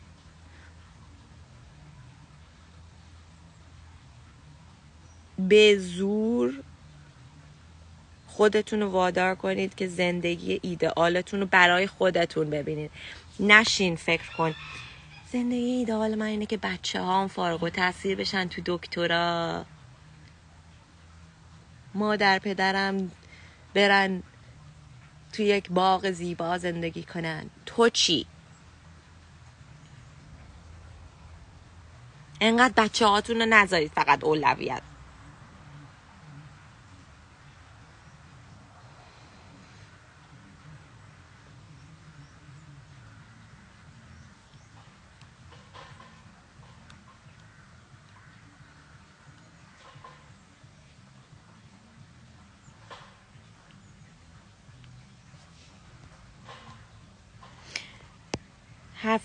به 5.38 5.78
زور 5.80 6.64
خودتون 8.36 8.82
رو 8.82 8.90
وادار 8.90 9.36
کنید 9.36 9.76
که 9.76 9.88
زندگی 9.88 10.60
ایدئالتون 10.64 11.40
رو 11.40 11.46
برای 11.46 11.88
خودتون 11.88 12.50
ببینید. 12.50 12.92
نشین 13.40 13.96
فکر 13.96 14.36
کن. 14.38 14.56
زندگی 15.32 15.58
ایدئال 15.58 16.16
من 16.16 16.26
اینه 16.26 16.46
که 16.46 16.58
بچه 16.58 17.02
هم 17.02 17.28
فارغ 17.28 17.64
و 17.64 17.70
تاثیر 17.70 18.18
بشن 18.18 18.48
تو 18.48 18.62
دکترا. 18.66 19.66
مادر 21.94 22.40
پدرم 22.40 23.12
برن 23.74 24.24
تو 25.34 25.44
یک 25.44 25.70
باغ 25.70 26.12
زیبا 26.12 26.58
زندگی 26.58 27.04
کنن. 27.04 27.50
تو 27.66 27.90
چی؟ 27.90 28.26
انقدر 32.42 32.74
بچه 32.78 33.06
هاتون 33.06 33.40
رو 33.40 33.46
نذارید 33.46 33.92
فقط 33.92 34.24
اولویت. 34.24 34.82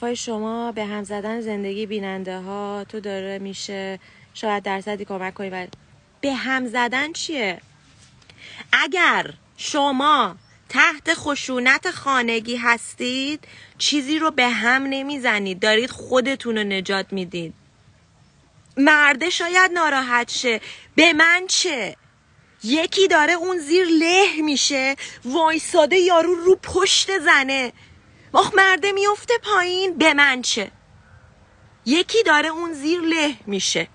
حرفای 0.00 0.16
شما 0.16 0.72
به 0.72 0.84
هم 0.84 1.04
زدن 1.04 1.40
زندگی 1.40 1.86
بیننده 1.86 2.38
ها 2.38 2.84
تو 2.88 3.00
داره 3.00 3.38
میشه 3.38 3.98
شاید 4.34 4.62
درصدی 4.62 5.04
کمک 5.04 5.34
کنی 5.34 5.50
و 5.50 5.66
به 6.20 6.32
هم 6.32 6.66
زدن 6.66 7.12
چیه؟ 7.12 7.60
اگر 8.72 9.34
شما 9.56 10.36
تحت 10.68 11.14
خشونت 11.14 11.90
خانگی 11.90 12.56
هستید 12.56 13.44
چیزی 13.78 14.18
رو 14.18 14.30
به 14.30 14.48
هم 14.48 14.82
نمی‌زنید. 14.82 15.60
دارید 15.60 15.90
خودتون 15.90 16.58
رو 16.58 16.64
نجات 16.64 17.12
می‌دید. 17.12 17.54
مرده 18.76 19.30
شاید 19.30 19.72
ناراحت 19.72 20.30
شه. 20.30 20.60
به 20.94 21.12
من 21.12 21.46
چه؟ 21.48 21.96
یکی 22.64 23.08
داره 23.08 23.32
اون 23.32 23.58
زیر 23.58 23.86
له 23.86 24.42
میشه 24.42 24.96
وایساده 25.24 25.96
یارو 25.96 26.34
رو 26.34 26.56
پشت 26.56 27.18
زنه. 27.18 27.72
آخ 28.32 28.54
مرده 28.54 28.92
میفته 28.92 29.34
پایین. 29.42 29.98
به 29.98 30.14
من 30.14 30.42
چه؟ 30.42 30.70
یکی 31.86 32.22
داره 32.22 32.48
اون 32.48 32.72
زیر 32.72 33.00
له 33.00 33.36
میشه. 33.46 33.88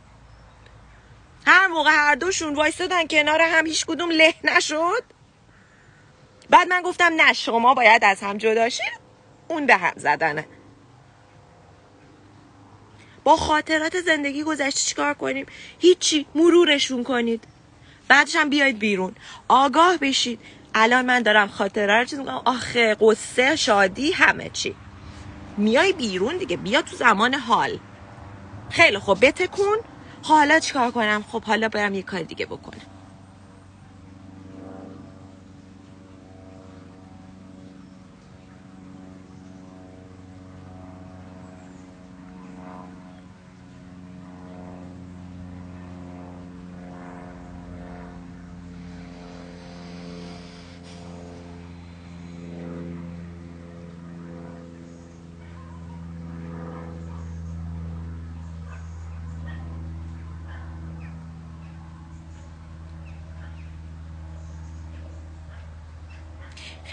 هر 1.48 1.68
موقع 1.68 1.90
هر 1.90 2.16
دوشون 2.16 2.56
وایستادن 2.56 3.08
کنار 3.08 3.42
هم 3.42 3.66
هیچ 3.66 3.86
کدوم 3.86 4.12
له 4.12 4.34
نشد. 4.44 5.04
بعد 6.50 6.68
من 6.68 6.82
گفتم 6.82 7.14
نه 7.16 7.34
شما 7.34 7.74
باید 7.74 8.06
از 8.06 8.22
هم 8.22 8.38
جدا 8.38 8.68
اون 9.48 9.66
به 9.66 9.76
هم 9.76 9.94
زدنه. 9.96 10.48
با 13.24 13.38
خاطرات 13.38 14.02
زندگی 14.02 14.44
گذشته 14.44 14.80
چیکار 14.80 15.14
کنیم؟ 15.14 15.46
هیچی. 15.80 16.26
مرورشون 16.36 17.04
کنید. 17.04 17.44
بعدش 18.08 18.36
هم 18.36 18.50
بیاید 18.50 18.80
بیرون. 18.80 19.16
آگاه 19.48 19.98
بشید. 19.98 20.40
الان 20.76 21.06
من 21.06 21.24
دارم 21.24 21.50
خاطره 21.50 22.00
رو 22.00 22.06
چیز 22.06 22.20
می‌کنم. 22.20 22.44
آخه 22.46 22.98
قصه 23.02 23.58
شادی 23.58 24.12
همه 24.12 24.50
چی. 24.50 24.76
میای 25.58 25.94
بیرون 25.94 26.38
دیگه. 26.38 26.58
بیا 26.58 26.84
تو 26.84 26.98
زمان 26.98 27.36
حال. 27.36 27.80
خیلی 28.70 29.00
خب 29.00 29.18
بتکون. 29.22 29.78
حالا 30.24 30.60
چیکار 30.60 30.92
کنم؟ 30.92 31.26
خب 31.30 31.46
حالا 31.46 31.70
برم 31.70 31.96
یه 31.96 32.04
کار 32.04 32.24
دیگه 32.24 32.48
بکنم. 32.48 32.95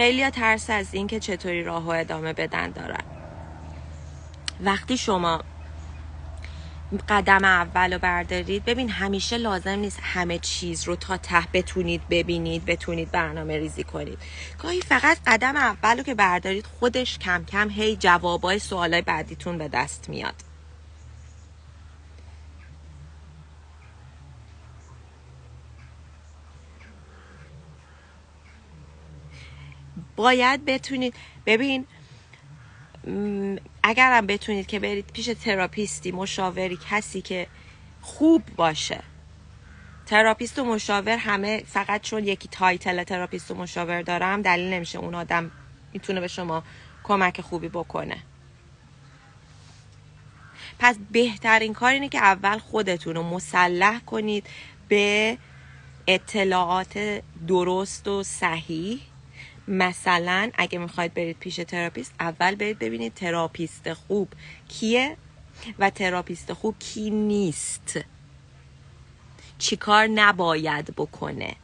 خیلی 0.03 0.30
ترس 0.30 0.70
از 0.70 0.94
این 0.94 1.07
که 1.07 1.20
چطوری 1.20 1.64
راه 1.64 1.84
و 1.84 1.88
ادامه 1.88 2.32
بدن 2.32 2.70
دارن. 2.70 3.05
وقتی 4.61 4.96
شما 4.96 5.42
قدم 7.09 7.44
اول 7.44 7.92
رو 7.92 7.98
بردارید 7.98 8.64
ببین 8.64 8.90
همیشه 8.90 9.36
لازم 9.36 9.70
نیست 9.70 9.98
همه 10.03 10.38
چیز 10.38 10.84
رو 10.84 10.96
تا 10.96 11.16
ته 11.16 11.44
بتونید 11.53 12.03
ببینید 12.11 12.64
بتونید 12.64 13.11
برنامه 13.11 13.59
ریزی 13.59 13.84
کنید. 13.84 14.18
گاهی 14.59 14.80
فقط 14.80 15.18
قدم 15.26 15.57
اول 15.57 15.96
رو 15.96 16.03
که 16.03 16.14
بردارید 16.14 16.66
خودش 16.66 17.18
کم 17.18 17.44
کم 17.44 17.70
هی 17.70 17.96
جوابای 17.96 18.59
سوالای 18.59 19.03
بعدیتون 19.03 19.59
به 19.59 19.68
دست 19.68 20.09
میاد. 20.09 20.51
باید 30.23 30.64
بتونید 30.64 31.14
ببین 31.47 31.87
اگرم 33.83 34.27
بتونید 34.27 34.66
که 34.66 34.79
برید 34.79 35.07
پیش 35.12 35.31
تراپیستی 35.45 36.12
مشاوری 36.12 36.79
کسی 36.91 37.23
که 37.23 37.47
خوب 38.03 38.43
باشه. 38.57 39.03
تراپیست 40.07 40.59
و 40.59 40.64
مشاور 40.64 41.16
همه 41.16 41.62
فقط 41.66 42.01
چون 42.01 42.25
یکی 42.25 42.49
title 42.49 43.05
تراپیست 43.05 43.51
و 43.51 43.55
مشاور 43.55 44.03
دارم 44.03 44.43
دلیل 44.43 44.73
نمیشه 44.73 44.99
اون 44.99 45.14
آدم 45.14 45.51
می‌تونه 45.93 46.20
به 46.20 46.29
شما 46.29 46.62
کمک 47.05 47.41
خوبی 47.41 47.68
بکنه. 47.68 48.16
پس 50.79 50.97
بهترین 51.12 51.73
کار 51.73 51.93
اینه 51.93 52.09
که 52.09 52.18
اول 52.18 52.59
خودتون 52.59 53.14
رو 53.14 53.23
مسلح 53.23 54.01
کنید 54.01 54.47
به 54.89 55.39
اطلاعات 56.07 57.23
درست 57.49 58.09
و 58.09 58.23
صحیح. 58.23 59.01
مثلا 59.68 60.50
اگه 60.54 60.78
می‌خواید 60.78 61.14
برید 61.14 61.38
پیش 61.38 61.56
تراپیست 61.56 62.14
اول 62.20 62.54
برید 62.54 62.78
ببینید 62.78 63.14
تراپیست 63.14 63.92
خوب 63.92 64.28
کیه 64.68 65.16
و 65.78 65.90
تراپیست 65.90 66.52
خوب 66.52 66.78
کی 66.78 67.10
نیست. 67.10 68.00
چیکار 69.58 70.06
نباید 70.06 70.94
بکنه. 70.96 71.56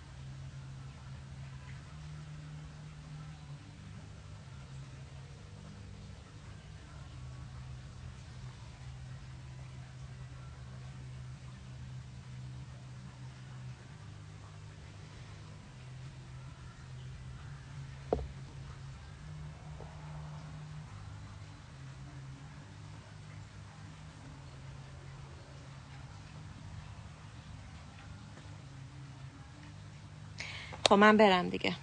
خب 30.89 30.95
من 30.95 31.17
برم 31.17 31.49
دیگه. 31.51 31.77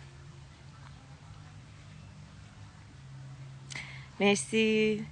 مرسی. 4.19 5.05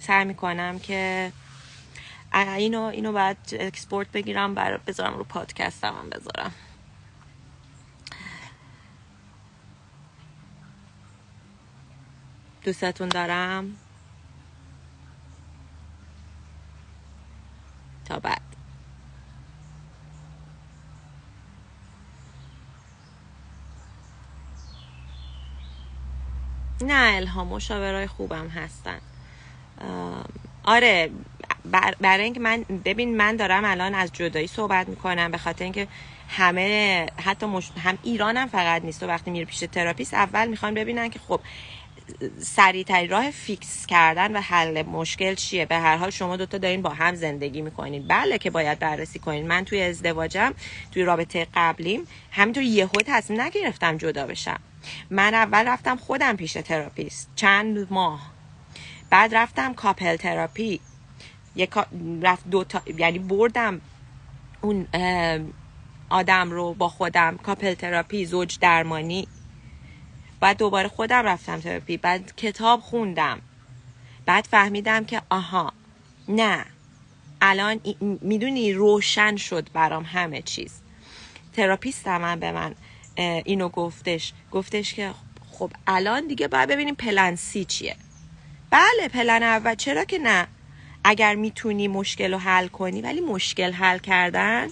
سعی 0.00 0.24
می‌کنم 0.24 0.78
که 0.78 1.32
اینو 2.34 2.82
اینو 2.82 3.12
باید 3.12 3.38
اکسپورت 3.52 4.12
بگیرم 4.12 4.54
بر 4.54 4.76
بذارم 4.76 5.18
رو 5.18 5.24
پادکستم 5.24 5.94
هم 5.94 6.10
بذارم. 6.10 6.54
دوستتون 12.62 13.08
دارم 13.08 13.76
تا 18.04 18.18
بعد 18.20 18.42
نه 26.86 27.16
الهام 27.16 27.48
مشاورای 27.48 28.06
خوبم 28.06 28.48
هستن. 28.48 29.00
آره 30.64 31.10
برای 32.00 32.24
اینکه 32.24 32.40
من 32.40 32.64
ببین 32.84 33.16
من 33.16 33.36
دارم 33.36 33.64
الان 33.64 33.94
از 33.94 34.12
جدایی 34.12 34.46
صحبت 34.46 34.88
می‌کنم 34.88 35.30
به 35.30 35.38
خاطر 35.38 35.64
اینکه 35.64 35.88
همه 36.28 37.06
حتی 37.24 37.46
مش... 37.46 37.70
هم 37.84 37.98
ایرانم 38.02 38.46
فقط 38.46 38.84
نیست 38.84 39.02
و 39.02 39.06
وقتی 39.06 39.30
میره 39.30 39.44
پیش 39.44 39.58
تراپیست 39.58 40.14
اول 40.14 40.48
می‌خوان 40.48 40.74
ببینن 40.74 41.08
که 41.08 41.18
خب 41.28 41.40
سریعترین 42.38 43.10
راه 43.10 43.30
fix 43.30 43.86
کردن 43.86 44.36
و 44.36 44.40
حل 44.40 44.82
مشکل 44.82 45.34
چیه؟ 45.34 45.66
به 45.66 45.76
هر 45.76 45.96
حال 45.96 46.10
شما 46.10 46.36
دوتا 46.36 46.58
دارین 46.58 46.82
با 46.82 46.90
هم 46.90 47.14
زندگی 47.14 47.62
می‌کنید 47.62 48.08
بله 48.08 48.38
که 48.38 48.50
باید 48.50 48.78
بررسی 48.78 49.18
کنید 49.18 49.46
من 49.46 49.64
توی 49.64 49.82
ازدواجم 49.82 50.54
توی 50.92 51.02
رابطه 51.02 51.46
قبلیم 51.54 52.00
همینطور 52.30 52.62
یهو 52.62 53.02
تصمیم 53.06 53.40
نگرفتم 53.40 53.96
جدا 53.96 54.26
بشم. 54.26 54.60
من 55.10 55.34
اول 55.34 55.68
رفتم 55.68 55.96
خودم 55.96 56.36
پیش 56.36 56.52
تراپیست. 56.52 57.30
چند 57.36 57.92
ماه. 57.92 58.20
بعد 59.10 59.34
رفتم 59.34 59.74
couple 59.74 60.16
therapy. 60.16 60.80
یک 61.56 61.70
رفت 62.22 62.48
دو 62.50 62.64
تا 62.64 62.82
یعنی 62.98 63.18
بردم 63.18 63.80
اون 64.60 64.86
آدم 66.08 66.50
رو 66.50 66.74
با 66.74 66.88
خودم. 66.88 67.36
couple 67.36 67.74
therapy 67.74 68.24
زوج 68.24 68.58
درمانی. 68.58 69.28
بعد 70.40 70.56
دوباره 70.56 70.88
خودم 70.88 71.22
رفتم 71.22 71.60
تراپی. 71.60 71.96
بعد 71.96 72.36
کتاب 72.36 72.80
خوندم. 72.80 73.40
بعد 74.26 74.44
فهمیدم 74.44 75.04
که 75.04 75.22
آها 75.30 75.72
نه. 76.28 76.64
الان 77.40 77.80
می‌دونی 78.20 78.72
روشن 78.72 79.36
شد 79.36 79.68
برام 79.72 80.04
همه 80.04 80.42
چیز. 80.42 80.80
تراپیستم 81.52 82.20
من 82.20 82.40
به 82.40 82.52
من 82.52 82.74
اینو 83.16 83.68
گفتش. 83.68 84.32
گفتش 84.52 84.94
که 84.94 85.10
خب 85.50 85.72
الان 85.86 86.26
دیگه 86.26 86.48
باید 86.48 86.68
ببینیم 86.68 86.94
پلن 86.94 87.36
سی 87.36 87.64
چیه. 87.64 87.96
بله 88.70 89.08
پلن 89.12 89.42
اول. 89.42 89.74
چرا 89.74 90.04
که 90.04 90.18
نه؟ 90.18 90.46
اگر 91.04 91.34
می‌تونی 91.34 91.88
مشکل 91.88 92.32
رو 92.32 92.38
حل 92.38 92.68
کنی 92.68 93.02
ولی 93.02 93.20
مشکل 93.20 93.72
حل 93.72 93.98
کردن. 93.98 94.68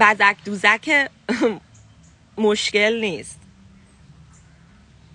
بزک 0.00 0.36
دوزک 0.44 1.10
مشکل 2.38 3.00
نیست. 3.00 3.40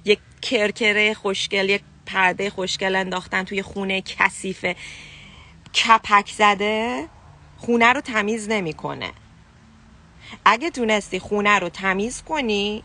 یک 0.06 0.20
کرکره 0.42 1.14
خوشگل 1.14 1.70
یک 1.70 1.82
پرده 2.06 2.50
خوشگل 2.50 2.96
انداختن 2.96 3.44
توی 3.44 3.62
خونه 3.62 4.02
کثیف 4.02 4.66
کپک 5.74 6.32
زده 6.38 7.08
خونه 7.58 7.94
رو 7.94 8.02
تمیز 8.02 8.50
نمی‌کنه. 8.50 9.12
اگه 10.46 10.70
تونستی 10.70 11.20
خونه 11.20 11.60
رو 11.60 11.70
تمیز 11.70 12.22
کنی 12.22 12.84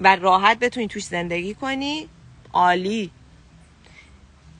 و 0.00 0.16
راحت 0.16 0.58
بتونی 0.58 0.88
توش 0.88 1.04
زندگی 1.04 1.54
کنی 1.54 2.08
عالی. 2.52 3.10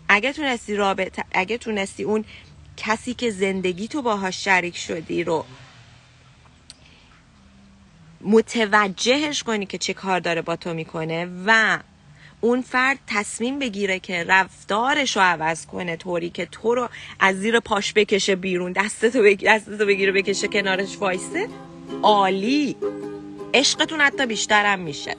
اگه 0.08 0.32
تونستی 0.32 0.76
رابطه 0.76 1.24
اگه 1.32 1.58
تونستی 1.58 2.02
اون 2.02 2.24
کسی 2.76 3.14
که 3.14 3.30
زندگی 3.30 3.88
تو 3.88 4.02
باهاش 4.02 4.44
شریک 4.44 4.76
شدی 4.76 5.24
رو 5.24 5.44
متوجهش 8.20 9.42
کنی 9.42 9.66
که 9.66 9.78
چه 9.78 9.94
کار 9.94 10.20
داره 10.20 10.42
با 10.42 10.56
تو 10.56 10.74
می‌کنه 10.74 11.28
و 11.46 11.78
اون 12.44 12.60
فرد 12.60 12.98
تصمیم 13.06 13.58
بگیره 13.58 13.98
که 13.98 14.24
رفتارش 14.24 15.16
رو 15.16 15.22
عوض 15.22 15.66
کنه 15.66 15.96
طوری 15.96 16.30
که 16.30 16.46
تو 16.46 16.74
رو 16.74 16.88
از 17.20 17.36
زیر 17.36 17.60
پاش 17.60 17.92
بکشه 17.92 18.36
بیرون 18.36 18.72
دستتو, 18.72 19.22
بگ... 19.22 19.44
دستتو 19.46 19.86
بگیره 19.86 20.12
بکشه 20.12 20.48
کنارش 20.48 20.98
وایسه. 20.98 21.48
عالی. 22.02 22.76
عشقتون 23.54 24.00
حتی 24.00 24.26
بیشترم 24.26 24.78
میشه. 24.78 25.16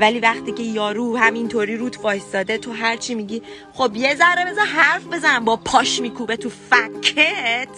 ولی 0.00 0.20
وقتی 0.20 0.52
که 0.52 0.62
یارو 0.62 1.16
همینطوری 1.16 1.76
روت 1.76 1.98
وایستاده 2.02 2.58
تو 2.58 2.72
هرچی 2.72 3.14
میگی 3.14 3.42
خب 3.72 3.96
یه 3.96 4.14
ذره 4.14 4.50
بزن 4.50 4.66
حرف 4.66 5.04
بزن 5.06 5.44
با 5.44 5.56
پاش 5.56 6.00
میکوبه 6.00 6.36
تو 6.36 6.50
فکت. 6.50 7.68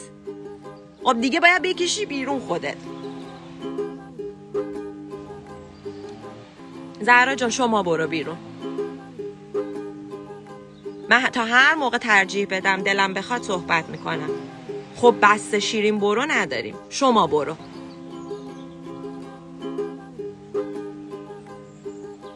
خب 1.04 1.20
دیگه 1.20 1.40
باید 1.40 1.62
بکشی 1.62 2.06
بیرون 2.06 2.40
خودت. 2.40 2.97
زهرا 7.01 7.34
جان 7.34 7.51
شما 7.51 7.82
برو 7.82 8.07
بیرون. 8.07 8.36
من 11.11 11.22
تا 11.22 11.44
هر 11.44 11.74
موقع 11.74 11.99
ترجیح 11.99 12.46
بدم 12.51 12.82
دلم 12.82 13.14
بخواد 13.14 13.42
صحبت 13.42 13.88
می‌کنم. 13.88 14.30
خب 14.96 15.14
بست 15.22 15.59
شیرین 15.59 15.99
برو 15.99 16.26
نداریم. 16.28 16.74
شما 16.90 17.26
برو. 17.26 17.57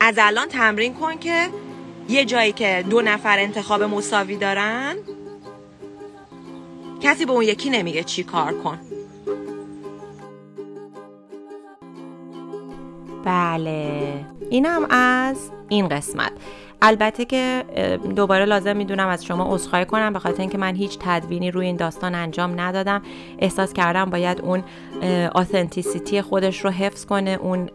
از 0.01 0.15
الان 0.19 0.49
تمرین 0.49 0.95
کن 0.95 1.19
که 1.19 1.49
یه 2.09 2.25
جایی 2.25 2.53
که 2.53 2.85
دو 2.91 3.03
نفر 3.03 3.39
انتخاب 3.39 3.83
مساوی 3.83 4.37
دارن 4.37 4.97
کسی 7.01 7.25
به 7.25 7.33
اون 7.33 7.45
یکی 7.45 7.71
نمیگه 7.71 8.03
چی 8.03 8.23
کار 8.25 8.53
کن. 8.53 8.79
بله. 13.25 14.25
اینم 14.53 14.87
از 14.91 15.51
این 15.69 15.89
قسمت. 15.89 16.33
البته 16.83 17.25
که 17.25 17.65
دوباره 18.17 18.45
لازم 18.45 18.77
می‌دونم 18.77 19.09
از 19.09 19.25
شما 19.25 19.55
عذرخواهی 19.55 19.85
کنم 19.85 20.13
به 20.13 20.19
خاطر 20.19 20.41
اینکه 20.41 20.59
من 20.59 20.75
هیچ 20.75 20.99
تدوینی 21.01 21.51
روی 21.51 21.67
این 21.67 21.77
داستان 21.77 22.15
انجام 22.15 22.61
ندادم. 22.61 23.03
احساس 23.39 23.73
کردم 23.73 24.05
باید 24.05 24.41
اون 24.41 24.63
آثنتیسیتی 25.35 26.23
خودش 26.23 26.65
رو 26.65 26.71
حفظ 26.71 27.05
کنه 27.05 27.39
اون 27.41 27.69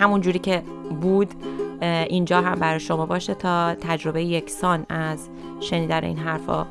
همون 0.00 0.20
جوری 0.20 0.38
که 0.38 0.62
بود 1.00 1.34
اینجا 1.82 2.40
هم 2.40 2.54
برای 2.54 2.80
شما 2.80 3.06
باشه 3.06 3.34
تا 3.34 3.74
تجربه 3.74 4.24
یکسان 4.24 4.86
از 4.88 5.28
شنیدن 5.60 6.04
این 6.04 6.18
حرفا 6.18 6.66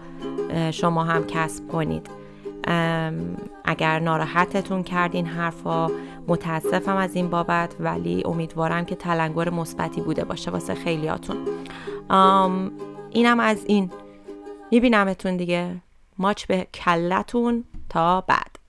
شما 0.72 1.04
هم 1.04 1.26
کسب 1.26 1.68
کنید. 1.68 2.10
اگر 3.66 4.00
ناراحتتون 4.00 4.84
کرد 4.84 5.16
این 5.16 5.26
حرفا 5.26 5.88
متاسفم 6.32 6.98
از 6.98 7.16
این 7.16 7.30
بابت 7.30 7.76
ولی 7.80 8.24
امیدوارم 8.26 8.86
که 8.86 8.96
تلنگر 8.96 9.50
مثبتی 9.50 10.02
بوده 10.02 10.24
باشه 10.26 10.52
واسه 10.52 10.76
خیلیاتون. 10.76 11.38
اینم 13.10 13.40
از 13.40 13.66
این. 13.66 13.92
میبینمتون 14.72 15.38
دیگه. 15.38 15.76
ماچ 16.18 16.46
به 16.46 16.68
کلتون. 16.74 17.64
تا 17.90 18.22
بعد. 18.22 18.61